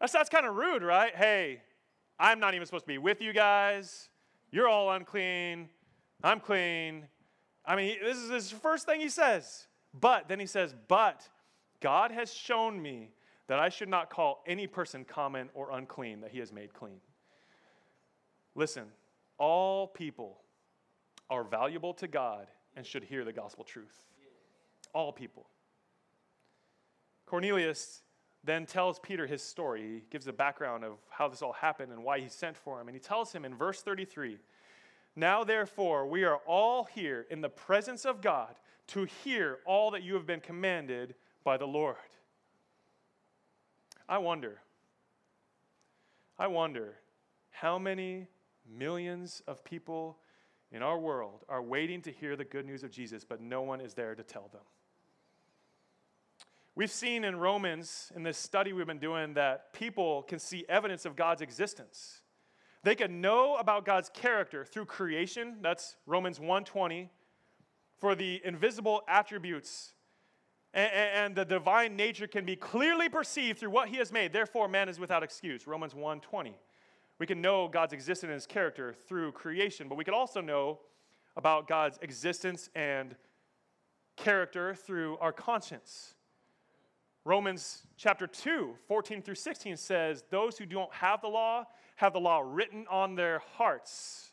[0.01, 1.15] That's, that's kind of rude, right?
[1.15, 1.63] Hey,
[2.19, 4.09] I'm not even supposed to be with you guys.
[4.51, 5.69] You're all unclean.
[6.23, 7.09] I'm clean.
[7.65, 9.67] I mean, this is his first thing he says.
[9.99, 11.29] But then he says, But
[11.81, 13.11] God has shown me
[13.49, 17.01] that I should not call any person common or unclean that he has made clean.
[18.55, 18.85] Listen,
[19.43, 20.39] all people
[21.29, 24.05] are valuable to God and should hear the gospel truth.
[24.95, 25.47] All people.
[27.27, 28.03] Cornelius
[28.45, 29.83] then tells Peter his story.
[29.83, 32.87] He gives a background of how this all happened and why he sent for him.
[32.87, 34.39] And he tells him in verse 33
[35.17, 38.55] Now, therefore, we are all here in the presence of God
[38.89, 41.97] to hear all that you have been commanded by the Lord.
[44.09, 44.61] I wonder,
[46.39, 46.95] I wonder
[47.51, 48.29] how many
[48.69, 50.19] Millions of people
[50.71, 53.81] in our world are waiting to hear the good news of Jesus, but no one
[53.81, 54.63] is there to tell them.
[56.75, 61.05] We've seen in Romans, in this study we've been doing, that people can see evidence
[61.05, 62.23] of God's existence.
[62.83, 67.11] They can know about God's character through creation, that's Romans 1:20,
[67.99, 69.95] for the invisible attributes
[70.75, 74.33] and, the divine nature can be clearly perceived through what he has made.
[74.33, 75.67] Therefore, man is without excuse.
[75.67, 76.55] Romans 1:20.
[77.19, 80.81] We can know God's existence and his character through creation, but we can also know
[81.37, 83.15] about God's existence and
[84.17, 86.15] character through our conscience.
[87.25, 92.21] Romans chapter 2, 14 through 16 says, Those who don't have the law have the
[92.21, 94.33] law written on their hearts.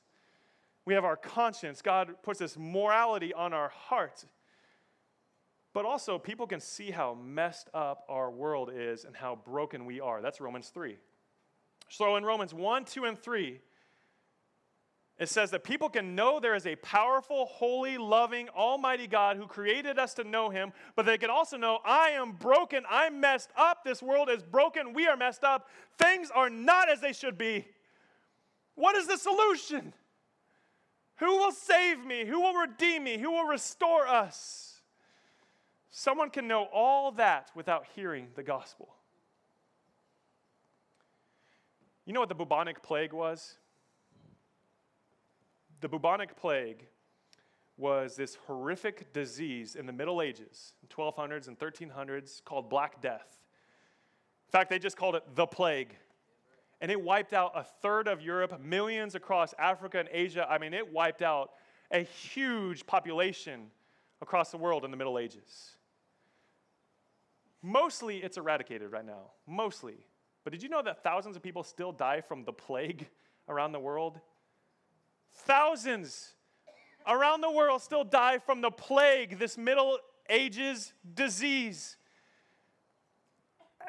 [0.85, 1.83] We have our conscience.
[1.83, 4.25] God puts this morality on our hearts.
[5.71, 9.99] But also, people can see how messed up our world is and how broken we
[9.99, 10.19] are.
[10.19, 10.97] That's Romans 3.
[11.89, 13.59] So in Romans 1, 2, and 3,
[15.17, 19.47] it says that people can know there is a powerful, holy, loving, almighty God who
[19.47, 23.49] created us to know him, but they can also know I am broken, I'm messed
[23.57, 27.37] up, this world is broken, we are messed up, things are not as they should
[27.37, 27.67] be.
[28.75, 29.93] What is the solution?
[31.17, 32.23] Who will save me?
[32.25, 33.17] Who will redeem me?
[33.17, 34.79] Who will restore us?
[35.91, 38.95] Someone can know all that without hearing the gospel.
[42.09, 43.59] You know what the bubonic plague was?
[45.79, 46.87] The bubonic plague
[47.77, 53.37] was this horrific disease in the Middle Ages, 1200s and 1300s, called Black Death.
[54.47, 55.95] In fact, they just called it the plague.
[56.81, 60.47] And it wiped out a third of Europe, millions across Africa and Asia.
[60.49, 61.51] I mean, it wiped out
[61.91, 63.67] a huge population
[64.19, 65.75] across the world in the Middle Ages.
[67.61, 69.29] Mostly it's eradicated right now.
[69.45, 70.07] Mostly.
[70.49, 73.07] But did you know that thousands of people still die from the plague
[73.47, 74.19] around the world?
[75.31, 76.33] Thousands
[77.07, 81.97] around the world still die from the plague, this Middle Ages disease.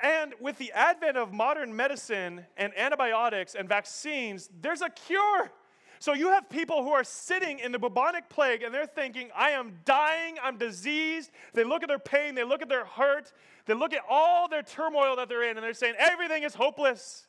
[0.02, 5.50] And with the advent of modern medicine and antibiotics and vaccines, there's a cure.
[6.00, 9.50] So you have people who are sitting in the bubonic plague and they're thinking, I
[9.50, 11.30] am dying, I'm diseased.
[11.52, 13.34] They look at their pain, they look at their hurt,
[13.66, 17.26] they look at all their turmoil that they're in, and they're saying, everything is hopeless.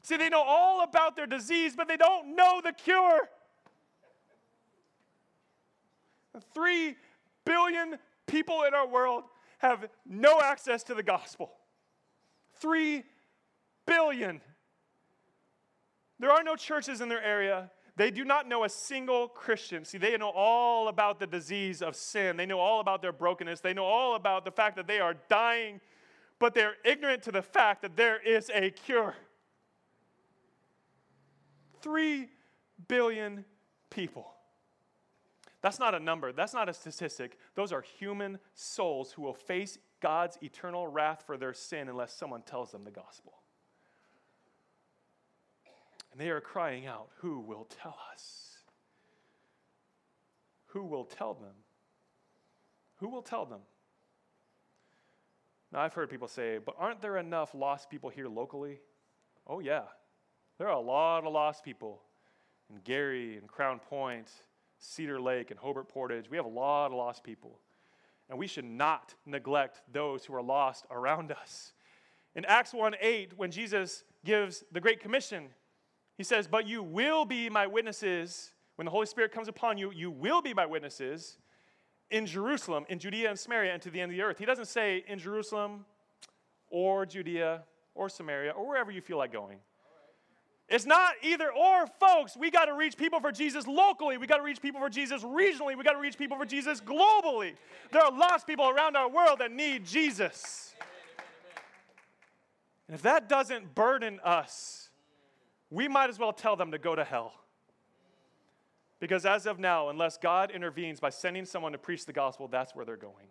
[0.00, 3.28] See, they know all about their disease, but they don't know the cure.
[6.54, 6.96] Three
[7.44, 9.24] billion people in our world
[9.58, 11.52] have no access to the gospel.
[12.60, 13.04] Three
[13.84, 14.40] billion.
[16.18, 17.70] There are no churches in their area.
[17.96, 19.84] They do not know a single Christian.
[19.84, 22.36] See, they know all about the disease of sin.
[22.36, 23.60] They know all about their brokenness.
[23.60, 25.80] They know all about the fact that they are dying
[26.38, 29.14] but they're ignorant to the fact that there is a cure.
[31.80, 32.28] Three
[32.88, 33.44] billion
[33.90, 34.32] people.
[35.62, 37.38] That's not a number, that's not a statistic.
[37.54, 42.42] Those are human souls who will face God's eternal wrath for their sin unless someone
[42.42, 43.40] tells them the gospel.
[46.16, 48.56] And they are crying out, Who will tell us?
[50.68, 51.52] Who will tell them?
[53.00, 53.60] Who will tell them?
[55.70, 58.80] Now, I've heard people say, but aren't there enough lost people here locally?
[59.46, 59.82] Oh, yeah.
[60.56, 62.00] There are a lot of lost people
[62.70, 64.30] in Gary and Crown Point,
[64.78, 66.30] Cedar Lake and Hobart Portage.
[66.30, 67.60] We have a lot of lost people.
[68.30, 71.74] And we should not neglect those who are lost around us.
[72.34, 75.48] In Acts 1 8, when Jesus gives the Great Commission,
[76.16, 78.52] he says, But you will be my witnesses.
[78.76, 81.38] When the Holy Spirit comes upon you, you will be my witnesses
[82.10, 84.38] in Jerusalem, in Judea and Samaria, and to the end of the earth.
[84.38, 85.84] He doesn't say in Jerusalem
[86.68, 87.62] or Judea
[87.94, 89.58] or Samaria or wherever you feel like going.
[90.68, 92.36] It's not either or, folks.
[92.36, 94.18] We got to reach people for Jesus locally.
[94.18, 95.76] We got to reach people for Jesus regionally.
[95.76, 97.52] We got to reach people for Jesus globally.
[97.92, 100.74] There are lost people around our world that need Jesus.
[102.88, 104.85] And if that doesn't burden us,
[105.70, 107.32] we might as well tell them to go to hell.
[108.98, 112.74] Because as of now, unless God intervenes by sending someone to preach the gospel, that's
[112.74, 113.26] where they're going.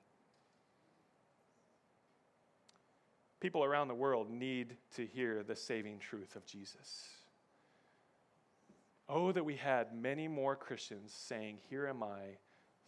[3.39, 7.10] People around the world need to hear the saving truth of Jesus.
[9.08, 12.38] Oh, that we had many more Christians saying, Here am I,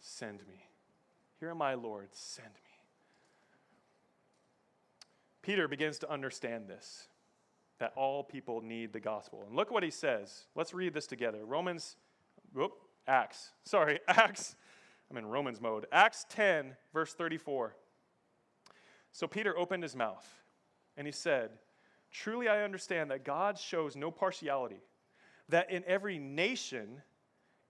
[0.00, 0.68] send me.
[1.38, 2.68] Here am I, Lord, send me.
[5.42, 7.08] Peter begins to understand this,
[7.78, 9.44] that all people need the gospel.
[9.46, 10.46] And look what he says.
[10.54, 11.44] Let's read this together.
[11.44, 11.96] Romans,
[12.52, 12.72] whoop,
[13.06, 13.52] Acts.
[13.64, 14.56] Sorry, Acts.
[15.10, 15.86] I'm in Romans mode.
[15.92, 17.74] Acts 10, verse 34.
[19.12, 20.26] So Peter opened his mouth
[20.96, 21.50] and he said,
[22.10, 24.82] Truly I understand that God shows no partiality
[25.48, 27.02] that in every nation,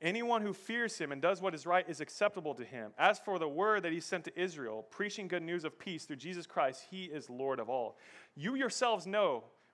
[0.03, 2.93] anyone who fears him and does what is right is acceptable to him.
[2.99, 6.17] As for the word that he sent to Israel, preaching good news of peace through
[6.17, 7.97] Jesus Christ, he is Lord of all.
[8.35, 9.45] You yourselves know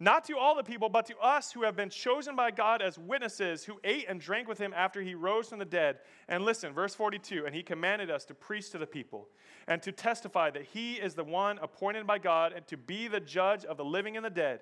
[0.00, 2.96] Not to all the people, but to us who have been chosen by God as
[2.98, 5.98] witnesses, who ate and drank with him after he rose from the dead.
[6.28, 9.28] And listen, verse 42 And he commanded us to preach to the people
[9.66, 13.18] and to testify that he is the one appointed by God and to be the
[13.18, 14.60] judge of the living and the dead.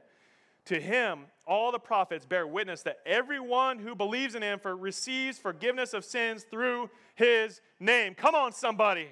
[0.66, 5.38] To him, all the prophets bear witness that everyone who believes in him for, receives
[5.38, 8.14] forgiveness of sins through his name.
[8.14, 9.09] Come on, somebody.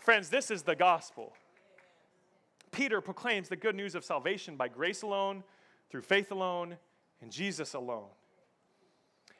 [0.00, 1.32] Friends, this is the gospel.
[2.72, 5.42] Peter proclaims the good news of salvation by grace alone,
[5.90, 6.76] through faith alone,
[7.20, 8.08] in Jesus alone.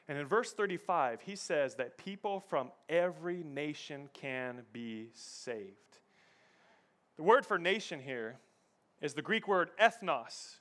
[0.07, 5.75] And in verse 35, he says that people from every nation can be saved.
[7.17, 8.37] The word for nation here
[9.01, 10.57] is the Greek word ethnos.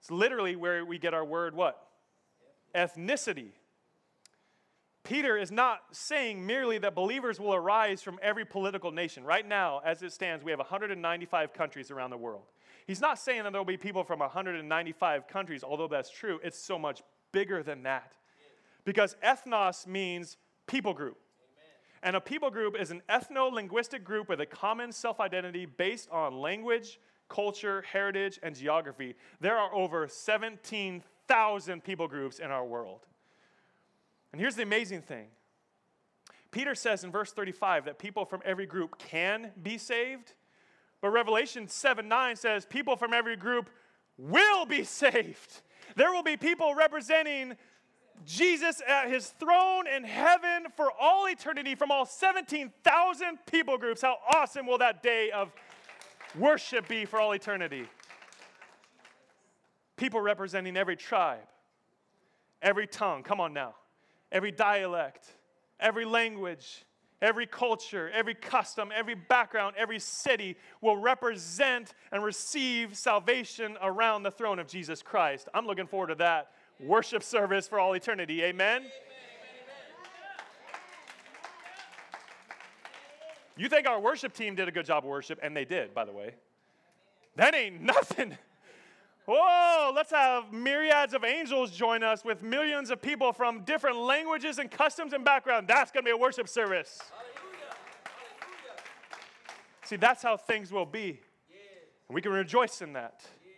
[0.00, 1.86] It's literally where we get our word what?
[2.74, 3.50] Ethnicity.
[5.04, 9.24] Peter is not saying merely that believers will arise from every political nation.
[9.24, 12.44] Right now, as it stands, we have 195 countries around the world.
[12.86, 16.40] He's not saying that there will be people from 195 countries, although that's true.
[16.44, 18.12] It's so much bigger than that.
[18.84, 20.36] Because ethnos means
[20.66, 21.18] people group.
[22.04, 26.08] And a people group is an ethno linguistic group with a common self identity based
[26.10, 33.06] on language, culture, heritage, and geography, there are over 17,000 people groups in our world.
[34.32, 35.28] And here's the amazing thing
[36.50, 40.32] Peter says in verse 35 that people from every group can be saved,
[41.00, 43.70] but Revelation 7 9 says people from every group
[44.18, 45.62] will be saved.
[45.96, 47.56] There will be people representing
[48.24, 54.02] Jesus at his throne in heaven for all eternity from all 17,000 people groups.
[54.02, 55.52] How awesome will that day of
[56.38, 57.88] worship be for all eternity.
[59.96, 61.46] People representing every tribe,
[62.60, 63.74] every tongue, come on now,
[64.32, 65.28] every dialect,
[65.78, 66.84] every language,
[67.20, 74.30] every culture, every custom, every background, every city will represent and receive salvation around the
[74.30, 75.48] throne of Jesus Christ.
[75.54, 78.42] I'm looking forward to that worship service for all eternity.
[78.42, 78.78] Amen.
[78.78, 78.90] Amen.
[83.56, 86.06] You think our worship team did a good job of worship, and they did, by
[86.06, 86.34] the way.
[87.36, 88.36] That ain't nothing.
[89.24, 94.58] Whoa, let's have myriads of angels join us with millions of people from different languages
[94.58, 95.68] and customs and background.
[95.68, 97.00] That's going to be a worship service.
[97.10, 97.76] Hallelujah.
[99.84, 101.20] See, that's how things will be.
[101.50, 101.56] Yeah.
[102.08, 103.20] And we can rejoice in that.
[103.44, 103.52] Yeah.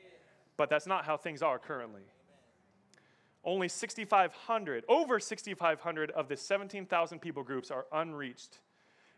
[0.58, 2.02] But that's not how things are currently.
[2.02, 2.10] Amen.
[3.42, 8.58] Only 6,500, over 6,500 of the 17,000 people groups are unreached,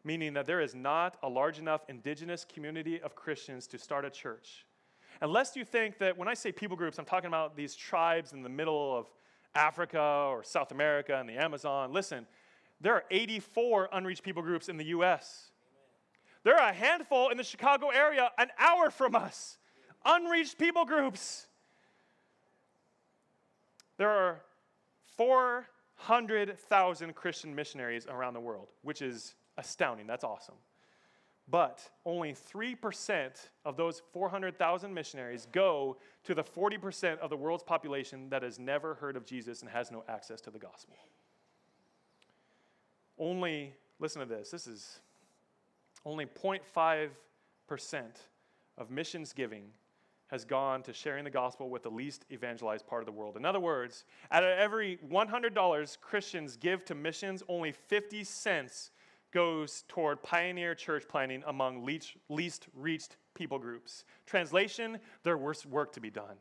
[0.05, 4.11] meaning that there is not a large enough indigenous community of Christians to start a
[4.11, 4.64] church
[5.20, 8.42] Unless you think that when I say people groups, I'm talking about these tribes in
[8.42, 9.06] the middle of
[9.54, 11.92] Africa or South America and the Amazon.
[11.92, 12.26] Listen,
[12.80, 15.50] there are 84 unreached people groups in the US.
[16.44, 19.58] There are a handful in the Chicago area, an hour from us.
[20.04, 21.46] Unreached people groups.
[23.96, 24.42] There are
[25.16, 30.06] 400,000 Christian missionaries around the world, which is astounding.
[30.06, 30.56] That's awesome.
[31.49, 33.30] But only 3%
[33.64, 38.94] of those 400,000 missionaries go to the 40% of the world's population that has never
[38.94, 40.97] heard of Jesus and has no access to the gospel.
[43.18, 44.99] Only, listen to this, this is
[46.05, 47.11] only 0.5%
[48.76, 49.70] of missions giving
[50.28, 53.36] has gone to sharing the gospel with the least evangelized part of the world.
[53.36, 58.90] In other words, out of every $100 Christians give to missions, only 50 cents
[59.32, 64.04] goes toward pioneer church planting among least, reached people groups.
[64.26, 66.36] Translation, there's work to be done.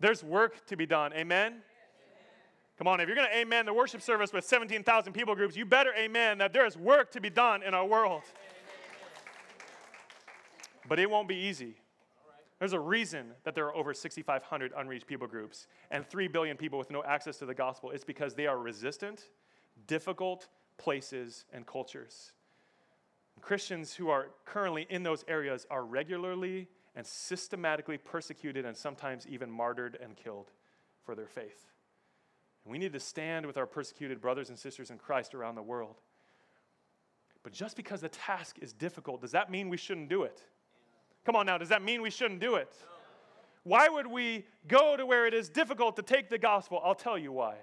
[0.00, 1.12] There's work to be done.
[1.12, 1.52] Amen?
[1.52, 1.62] amen.
[2.78, 5.64] Come on, if you're going to amen the worship service with 17,000 people groups, you
[5.64, 8.22] better amen that there is work to be done in our world.
[10.88, 11.76] But it won't be easy.
[12.58, 16.78] There's a reason that there are over 6,500 unreached people groups and 3 billion people
[16.78, 17.90] with no access to the gospel.
[17.90, 19.30] It's because they are resistant,
[19.86, 20.48] difficult,
[20.78, 22.32] places, and cultures.
[23.40, 29.50] Christians who are currently in those areas are regularly and systematically persecuted and sometimes even
[29.50, 30.50] martyred and killed
[31.04, 31.66] for their faith.
[32.64, 35.62] And we need to stand with our persecuted brothers and sisters in Christ around the
[35.62, 36.00] world.
[37.42, 40.40] But just because the task is difficult, does that mean we shouldn't do it?
[41.26, 42.74] Come on now, does that mean we shouldn't do it?
[43.64, 46.80] Why would we go to where it is difficult to take the gospel?
[46.84, 47.56] I'll tell you why.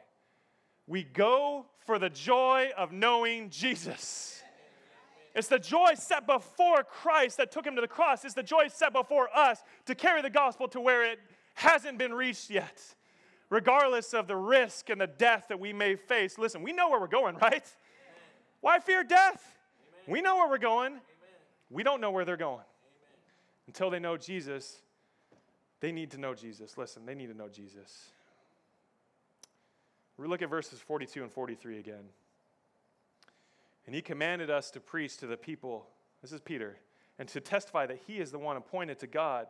[0.92, 4.44] We go for the joy of knowing Jesus.
[5.34, 8.26] It's the joy set before Christ that took him to the cross.
[8.26, 11.18] It's the joy set before us to carry the gospel to where it
[11.54, 12.84] hasn't been reached yet.
[13.50, 16.38] Regardless of the risk and the death that we may face.
[16.38, 17.64] Listen, we know where we're going, right?
[18.60, 19.42] Why fear death?
[20.10, 21.00] We know where we're going.
[21.70, 22.66] We don't know where they're going.
[23.66, 24.82] Until they know Jesus,
[25.80, 26.78] they need to know Jesus.
[26.78, 28.12] Listen, they need to know Jesus.
[30.22, 32.04] We look at verses 42 and 43 again.
[33.88, 35.88] And he commanded us to preach to the people,
[36.22, 36.78] this is Peter,
[37.18, 39.48] and to testify that he is the one appointed to God,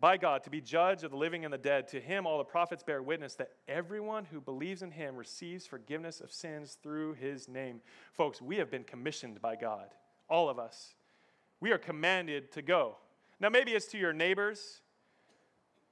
[0.00, 1.88] by God, to be judge of the living and the dead.
[1.88, 6.20] To him, all the prophets bear witness that everyone who believes in him receives forgiveness
[6.20, 7.80] of sins through his name.
[8.12, 9.88] Folks, we have been commissioned by God,
[10.28, 10.94] all of us.
[11.60, 12.96] We are commanded to go.
[13.40, 14.82] Now, maybe it's to your neighbors,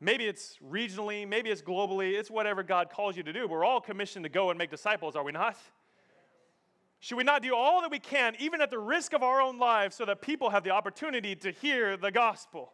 [0.03, 3.47] Maybe it's regionally, maybe it's globally, it's whatever God calls you to do.
[3.47, 5.57] We're all commissioned to go and make disciples, are we not?
[6.99, 9.61] Should we not do all that we can, even at the risk of our own
[9.61, 12.73] lives, so that people have the opportunity to hear the gospel?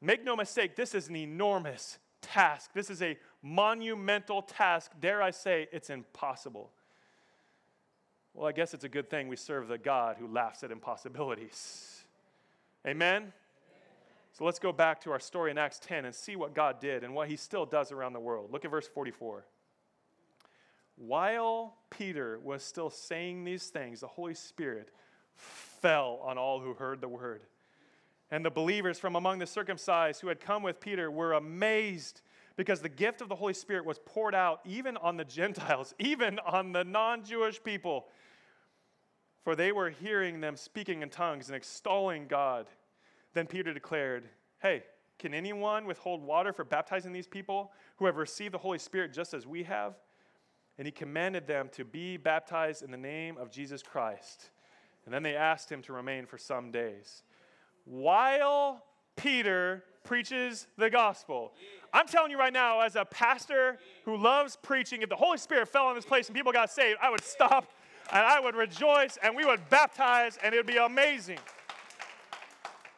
[0.00, 2.70] Make no mistake, this is an enormous task.
[2.72, 4.90] This is a monumental task.
[5.00, 6.70] Dare I say, it's impossible.
[8.32, 12.04] Well, I guess it's a good thing we serve the God who laughs at impossibilities.
[12.86, 13.34] Amen?
[14.36, 17.04] So let's go back to our story in Acts 10 and see what God did
[17.04, 18.50] and what he still does around the world.
[18.52, 19.46] Look at verse 44.
[20.96, 24.90] While Peter was still saying these things, the Holy Spirit
[25.36, 27.42] fell on all who heard the word.
[28.32, 32.20] And the believers from among the circumcised who had come with Peter were amazed
[32.56, 36.40] because the gift of the Holy Spirit was poured out even on the Gentiles, even
[36.40, 38.06] on the non Jewish people.
[39.44, 42.66] For they were hearing them speaking in tongues and extolling God.
[43.34, 44.24] Then Peter declared,
[44.60, 44.84] Hey,
[45.18, 49.34] can anyone withhold water for baptizing these people who have received the Holy Spirit just
[49.34, 49.94] as we have?
[50.78, 54.50] And he commanded them to be baptized in the name of Jesus Christ.
[55.04, 57.22] And then they asked him to remain for some days.
[57.84, 58.82] While
[59.16, 61.52] Peter preaches the gospel.
[61.92, 65.68] I'm telling you right now, as a pastor who loves preaching, if the Holy Spirit
[65.68, 67.70] fell on this place and people got saved, I would stop
[68.12, 71.38] and I would rejoice and we would baptize and it would be amazing.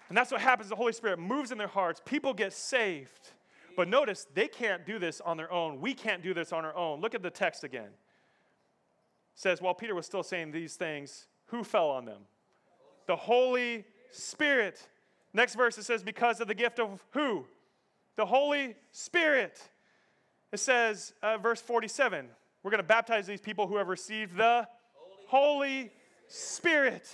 [0.08, 0.68] And that's what happens.
[0.68, 2.00] The Holy Spirit moves in their hearts.
[2.04, 3.32] People get saved.
[3.76, 5.80] But notice, they can't do this on their own.
[5.80, 7.00] We can't do this on our own.
[7.00, 7.84] Look at the text again.
[7.84, 7.92] It
[9.34, 12.22] says, While Peter was still saying these things, who fell on them?
[13.06, 14.88] The Holy Spirit.
[15.32, 17.44] Next verse it says, because of the gift of who?
[18.16, 19.60] The Holy Spirit.
[20.52, 22.28] It says, uh, verse 47,
[22.62, 24.66] we're going to baptize these people who have received the
[25.26, 25.90] Holy, Holy
[26.28, 27.08] Spirit.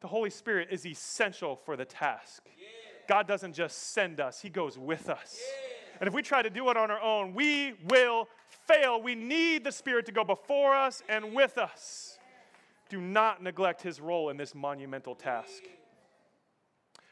[0.00, 2.42] The Holy Spirit is essential for the task.
[2.58, 2.66] Yeah.
[3.08, 5.38] God doesn't just send us, He goes with us.
[5.38, 5.96] Yeah.
[6.00, 8.28] And if we try to do it on our own, we will
[8.66, 9.02] fail.
[9.02, 12.18] We need the Spirit to go before us and with us.
[12.88, 15.62] Do not neglect His role in this monumental task.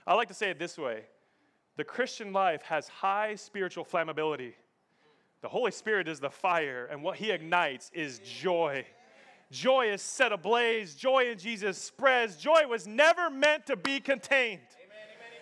[0.07, 1.05] I like to say it this way
[1.77, 4.55] the Christian life has high spiritual flammability.
[5.43, 8.85] The Holy Spirit is the fire, and what He ignites is joy.
[9.51, 10.95] Joy is set ablaze.
[10.95, 12.37] Joy in Jesus spreads.
[12.37, 14.61] Joy was never meant to be contained.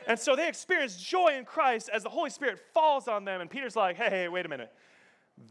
[0.07, 3.41] And so they experience joy in Christ as the Holy Spirit falls on them.
[3.41, 4.73] And Peter's like, hey, hey, wait a minute.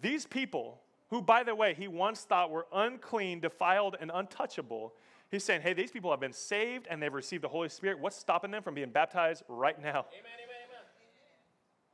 [0.02, 0.80] These people,
[1.10, 4.94] who, by the way, he once thought were unclean, defiled, and untouchable,
[5.30, 8.00] he's saying, hey, these people have been saved and they've received the Holy Spirit.
[8.00, 9.90] What's stopping them from being baptized right now?
[9.90, 10.86] Amen, amen, amen.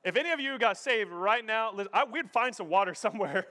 [0.04, 3.48] If any of you got saved right now, I, we'd find some water somewhere.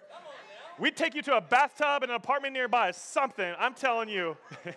[0.80, 3.54] We'd take you to a bathtub in an apartment nearby, something.
[3.58, 4.38] I'm telling you.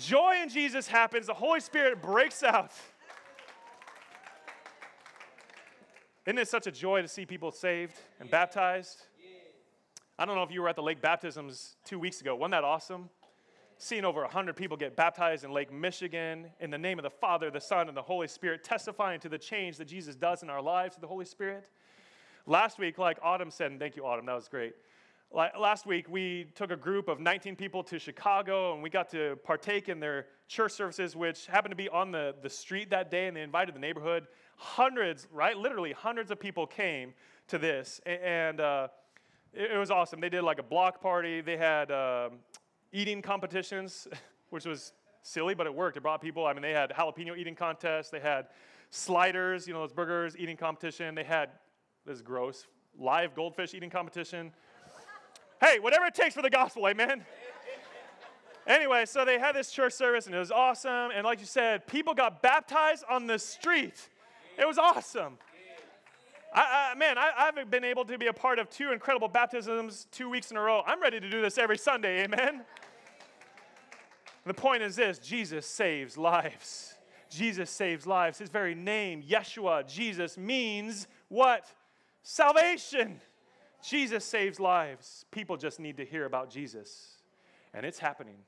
[0.00, 2.72] Joy in Jesus happens, the Holy Spirit breaks out.
[6.26, 9.04] Isn't it such a joy to see people saved and baptized?
[10.18, 12.34] I don't know if you were at the lake baptisms two weeks ago.
[12.34, 13.08] Wasn't that awesome?
[13.78, 17.48] Seeing over 100 people get baptized in Lake Michigan in the name of the Father,
[17.48, 20.60] the Son, and the Holy Spirit, testifying to the change that Jesus does in our
[20.60, 21.68] lives through the Holy Spirit.
[22.44, 24.74] Last week, like Autumn said, and thank you, Autumn, that was great.
[25.32, 29.36] Last week, we took a group of 19 people to Chicago and we got to
[29.44, 33.26] partake in their church services, which happened to be on the, the street that day,
[33.26, 34.28] and they invited the neighborhood.
[34.56, 35.56] Hundreds, right?
[35.56, 37.12] Literally, hundreds of people came
[37.48, 38.88] to this, and uh,
[39.52, 40.20] it, it, was awesome.
[40.20, 42.30] They did like a block party, they had uh,
[42.92, 44.06] eating competitions,
[44.50, 45.96] which was silly, but it worked.
[45.96, 46.46] It brought people.
[46.46, 48.46] I mean, they had jalapeno eating contests, they had
[48.90, 51.50] sliders, you know, those burgers eating competition, they had
[52.06, 52.66] this gross
[52.98, 54.52] live goldfish eating competition.
[55.60, 57.24] Hey, whatever it takes for the gospel, amen.
[58.66, 61.10] anyway, so they had this church service and it was awesome.
[61.14, 64.08] And like you said, people got baptized on the street.
[64.58, 65.38] It was awesome.
[66.54, 70.06] I, I, man, I, I've been able to be a part of two incredible baptisms
[70.10, 70.82] two weeks in a row.
[70.86, 72.62] I'm ready to do this every Sunday, amen.
[74.44, 76.94] The point is this Jesus saves lives.
[77.28, 78.38] Jesus saves lives.
[78.38, 81.66] His very name, Yeshua, Jesus, means what?
[82.22, 83.20] Salvation.
[83.86, 85.24] Jesus saves lives.
[85.30, 87.18] People just need to hear about Jesus.
[87.72, 88.38] And it's happening.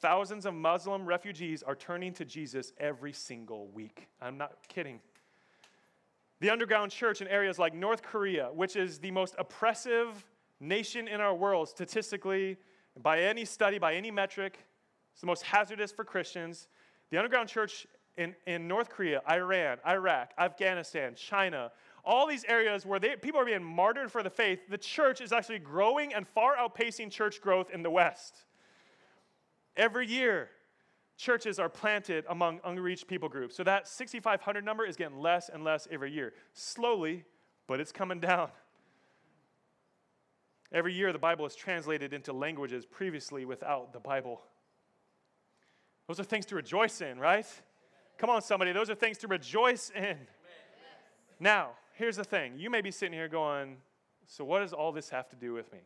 [0.00, 4.08] Thousands of Muslim refugees are turning to Jesus every single week.
[4.20, 5.00] I'm not kidding.
[6.40, 10.26] The underground church in areas like North Korea, which is the most oppressive
[10.60, 12.58] nation in our world statistically,
[13.02, 14.58] by any study, by any metric,
[15.12, 16.68] it's the most hazardous for Christians.
[17.10, 17.86] The underground church
[18.18, 21.70] in, in North Korea, Iran, Iraq, Afghanistan, China,
[22.04, 25.32] all these areas where they, people are being martyred for the faith, the church is
[25.32, 28.44] actually growing and far outpacing church growth in the West.
[29.76, 30.50] Every year,
[31.16, 33.56] churches are planted among unreached people groups.
[33.56, 36.32] So that 6,500 number is getting less and less every year.
[36.52, 37.24] Slowly,
[37.66, 38.50] but it's coming down.
[40.72, 44.42] Every year, the Bible is translated into languages previously without the Bible.
[46.06, 47.46] Those are things to rejoice in, right?
[48.18, 48.72] Come on, somebody.
[48.72, 50.16] Those are things to rejoice in.
[51.40, 53.76] Now, here's the thing you may be sitting here going,
[54.26, 55.80] So, what does all this have to do with me?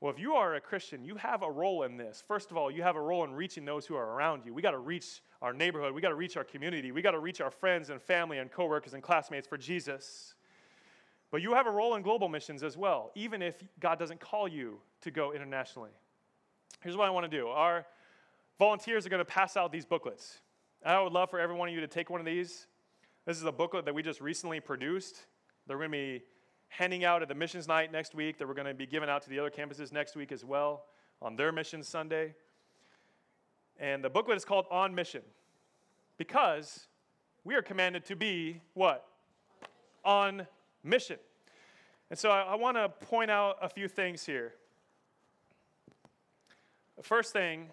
[0.00, 2.24] Well, if you are a Christian, you have a role in this.
[2.26, 4.52] First of all, you have a role in reaching those who are around you.
[4.52, 7.20] We got to reach our neighborhood, we got to reach our community, we got to
[7.20, 10.34] reach our friends and family and coworkers and classmates for Jesus.
[11.30, 14.46] But you have a role in global missions as well, even if God doesn't call
[14.46, 15.90] you to go internationally.
[16.80, 17.86] Here's what I want to do our
[18.58, 20.40] volunteers are going to pass out these booklets.
[20.84, 22.66] I would love for every one of you to take one of these
[23.26, 25.26] this is a booklet that we just recently produced.
[25.66, 26.22] They're going to be
[26.68, 29.22] handing out at the missions night next week, that we're going to be giving out
[29.22, 30.84] to the other campuses next week as well
[31.20, 32.34] on their mission Sunday.
[33.78, 35.22] And the booklet is called On Mission
[36.16, 36.86] because
[37.44, 39.06] we are commanded to be what?
[40.04, 40.46] On
[40.82, 41.18] mission.
[42.10, 44.54] And so I, I want to point out a few things here.
[46.96, 47.70] The first thing,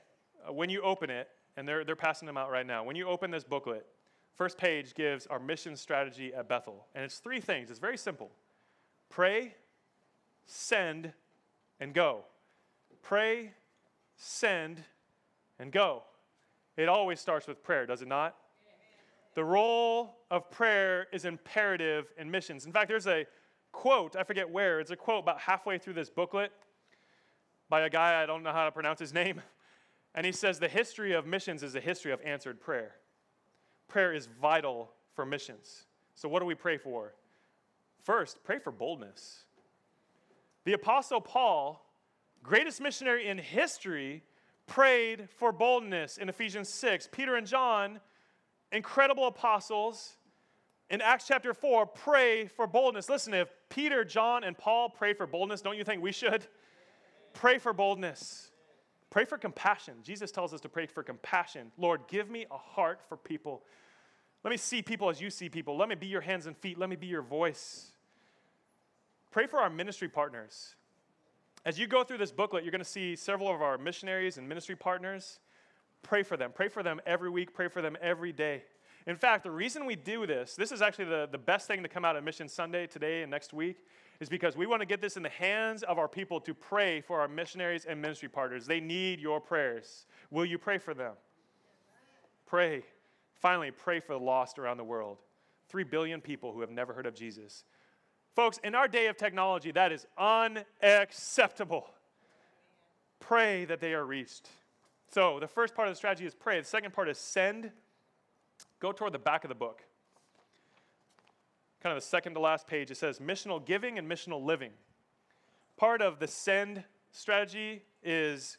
[0.47, 3.07] uh, when you open it, and they're, they're passing them out right now, when you
[3.07, 3.85] open this booklet,
[4.39, 6.87] First page gives our mission strategy at Bethel.
[6.95, 7.69] And it's three things.
[7.69, 8.31] It's very simple
[9.09, 9.53] pray,
[10.45, 11.11] send,
[11.81, 12.23] and go.
[13.01, 13.51] Pray,
[14.15, 14.81] send,
[15.59, 16.03] and go.
[16.77, 18.37] It always starts with prayer, does it not?
[19.35, 22.65] The role of prayer is imperative in missions.
[22.65, 23.25] In fact, there's a
[23.73, 26.53] quote, I forget where, it's a quote about halfway through this booklet.
[27.67, 29.41] by a guy, I don't know how to pronounce his name.
[30.15, 32.95] And he says the history of missions is a history of answered prayer.
[33.89, 35.85] Prayer is vital for missions.
[36.15, 37.13] So, what do we pray for?
[38.03, 39.43] First, pray for boldness.
[40.63, 41.85] The Apostle Paul,
[42.43, 44.23] greatest missionary in history,
[44.67, 47.09] prayed for boldness in Ephesians 6.
[47.11, 47.99] Peter and John,
[48.71, 50.17] incredible apostles,
[50.89, 53.09] in Acts chapter 4, pray for boldness.
[53.09, 56.45] Listen, if Peter, John, and Paul prayed for boldness, don't you think we should?
[57.33, 58.48] Pray for boldness.
[59.09, 59.95] Pray for compassion.
[60.03, 61.71] Jesus tells us to pray for compassion.
[61.77, 63.63] Lord, give me a heart for people.
[64.43, 65.77] Let me see people as you see people.
[65.77, 66.77] Let me be your hands and feet.
[66.77, 67.91] Let me be your voice.
[69.31, 70.75] Pray for our ministry partners.
[71.65, 74.47] As you go through this booklet, you're going to see several of our missionaries and
[74.47, 75.39] ministry partners.
[76.03, 76.51] Pray for them.
[76.53, 77.53] Pray for them every week.
[77.53, 78.63] Pray for them every day.
[79.07, 81.89] In fact, the reason we do this, this is actually the, the best thing to
[81.89, 83.77] come out of Mission Sunday today and next week,
[84.19, 87.01] is because we want to get this in the hands of our people to pray
[87.01, 88.65] for our missionaries and ministry partners.
[88.65, 90.05] They need your prayers.
[90.29, 91.13] Will you pray for them?
[92.45, 92.83] Pray.
[93.35, 95.19] Finally, pray for the lost around the world.
[95.69, 97.63] Three billion people who have never heard of Jesus.
[98.35, 101.89] Folks, in our day of technology, that is unacceptable.
[103.19, 104.49] Pray that they are reached.
[105.11, 106.59] So, the first part of the strategy is pray.
[106.59, 107.71] The second part is send.
[108.79, 109.83] Go toward the back of the book.
[111.81, 114.71] Kind of the second to last page, it says missional giving and missional living.
[115.77, 118.57] Part of the send strategy is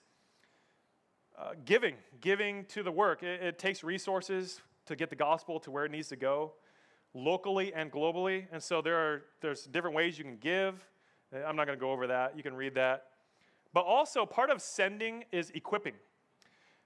[1.38, 3.22] uh, giving, giving to the work.
[3.22, 6.52] It, it takes resources to get the gospel to where it needs to go,
[7.14, 8.46] locally and globally.
[8.52, 10.84] And so there are there's different ways you can give.
[11.32, 12.36] I'm not going to go over that.
[12.36, 13.06] You can read that.
[13.72, 15.94] But also, part of sending is equipping.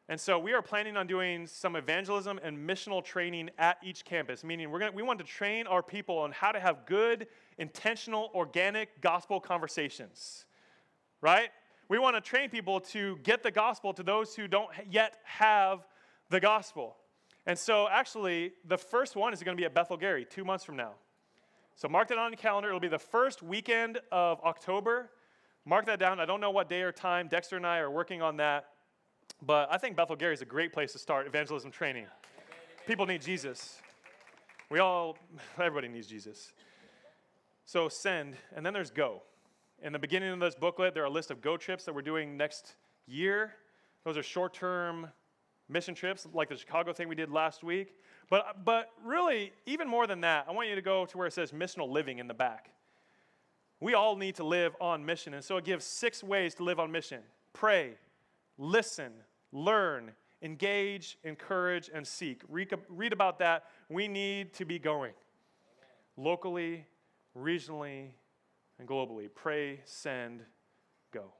[0.08, 4.44] And so we are planning on doing some evangelism and missional training at each campus,
[4.44, 7.26] meaning we're gonna, we want to train our people on how to have good,
[7.56, 10.44] intentional, organic gospel conversations,
[11.22, 11.48] right?
[11.88, 15.86] We want to train people to get the gospel to those who don't yet have
[16.28, 16.96] the gospel.
[17.46, 20.64] And so, actually, the first one is going to be at Bethel Gary two months
[20.64, 20.92] from now.
[21.76, 22.68] So, mark that on your calendar.
[22.68, 25.10] It'll be the first weekend of October.
[25.66, 26.20] Mark that down.
[26.20, 27.28] I don't know what day or time.
[27.28, 28.66] Dexter and I are working on that.
[29.42, 32.06] But I think Bethel Gary is a great place to start evangelism training.
[32.86, 33.80] People need Jesus.
[34.70, 35.18] We all,
[35.58, 36.52] everybody needs Jesus.
[37.64, 39.22] So send, and then there's go.
[39.82, 42.02] In the beginning of this booklet, there are a list of go trips that we're
[42.02, 42.74] doing next
[43.06, 43.54] year.
[44.04, 45.08] Those are short term
[45.68, 47.94] mission trips, like the Chicago thing we did last week.
[48.30, 51.32] But, but really, even more than that, I want you to go to where it
[51.32, 52.70] says missional living in the back.
[53.80, 56.78] We all need to live on mission, and so it gives six ways to live
[56.78, 57.20] on mission
[57.54, 57.94] pray,
[58.58, 59.12] listen,
[59.52, 62.42] learn, engage, encourage, and seek.
[62.48, 63.64] Read, about that.
[63.88, 65.12] We need to be going
[66.16, 66.86] locally,
[67.36, 68.08] regionally,
[68.78, 69.28] and globally.
[69.34, 70.42] Pray, send,
[71.12, 71.32] go.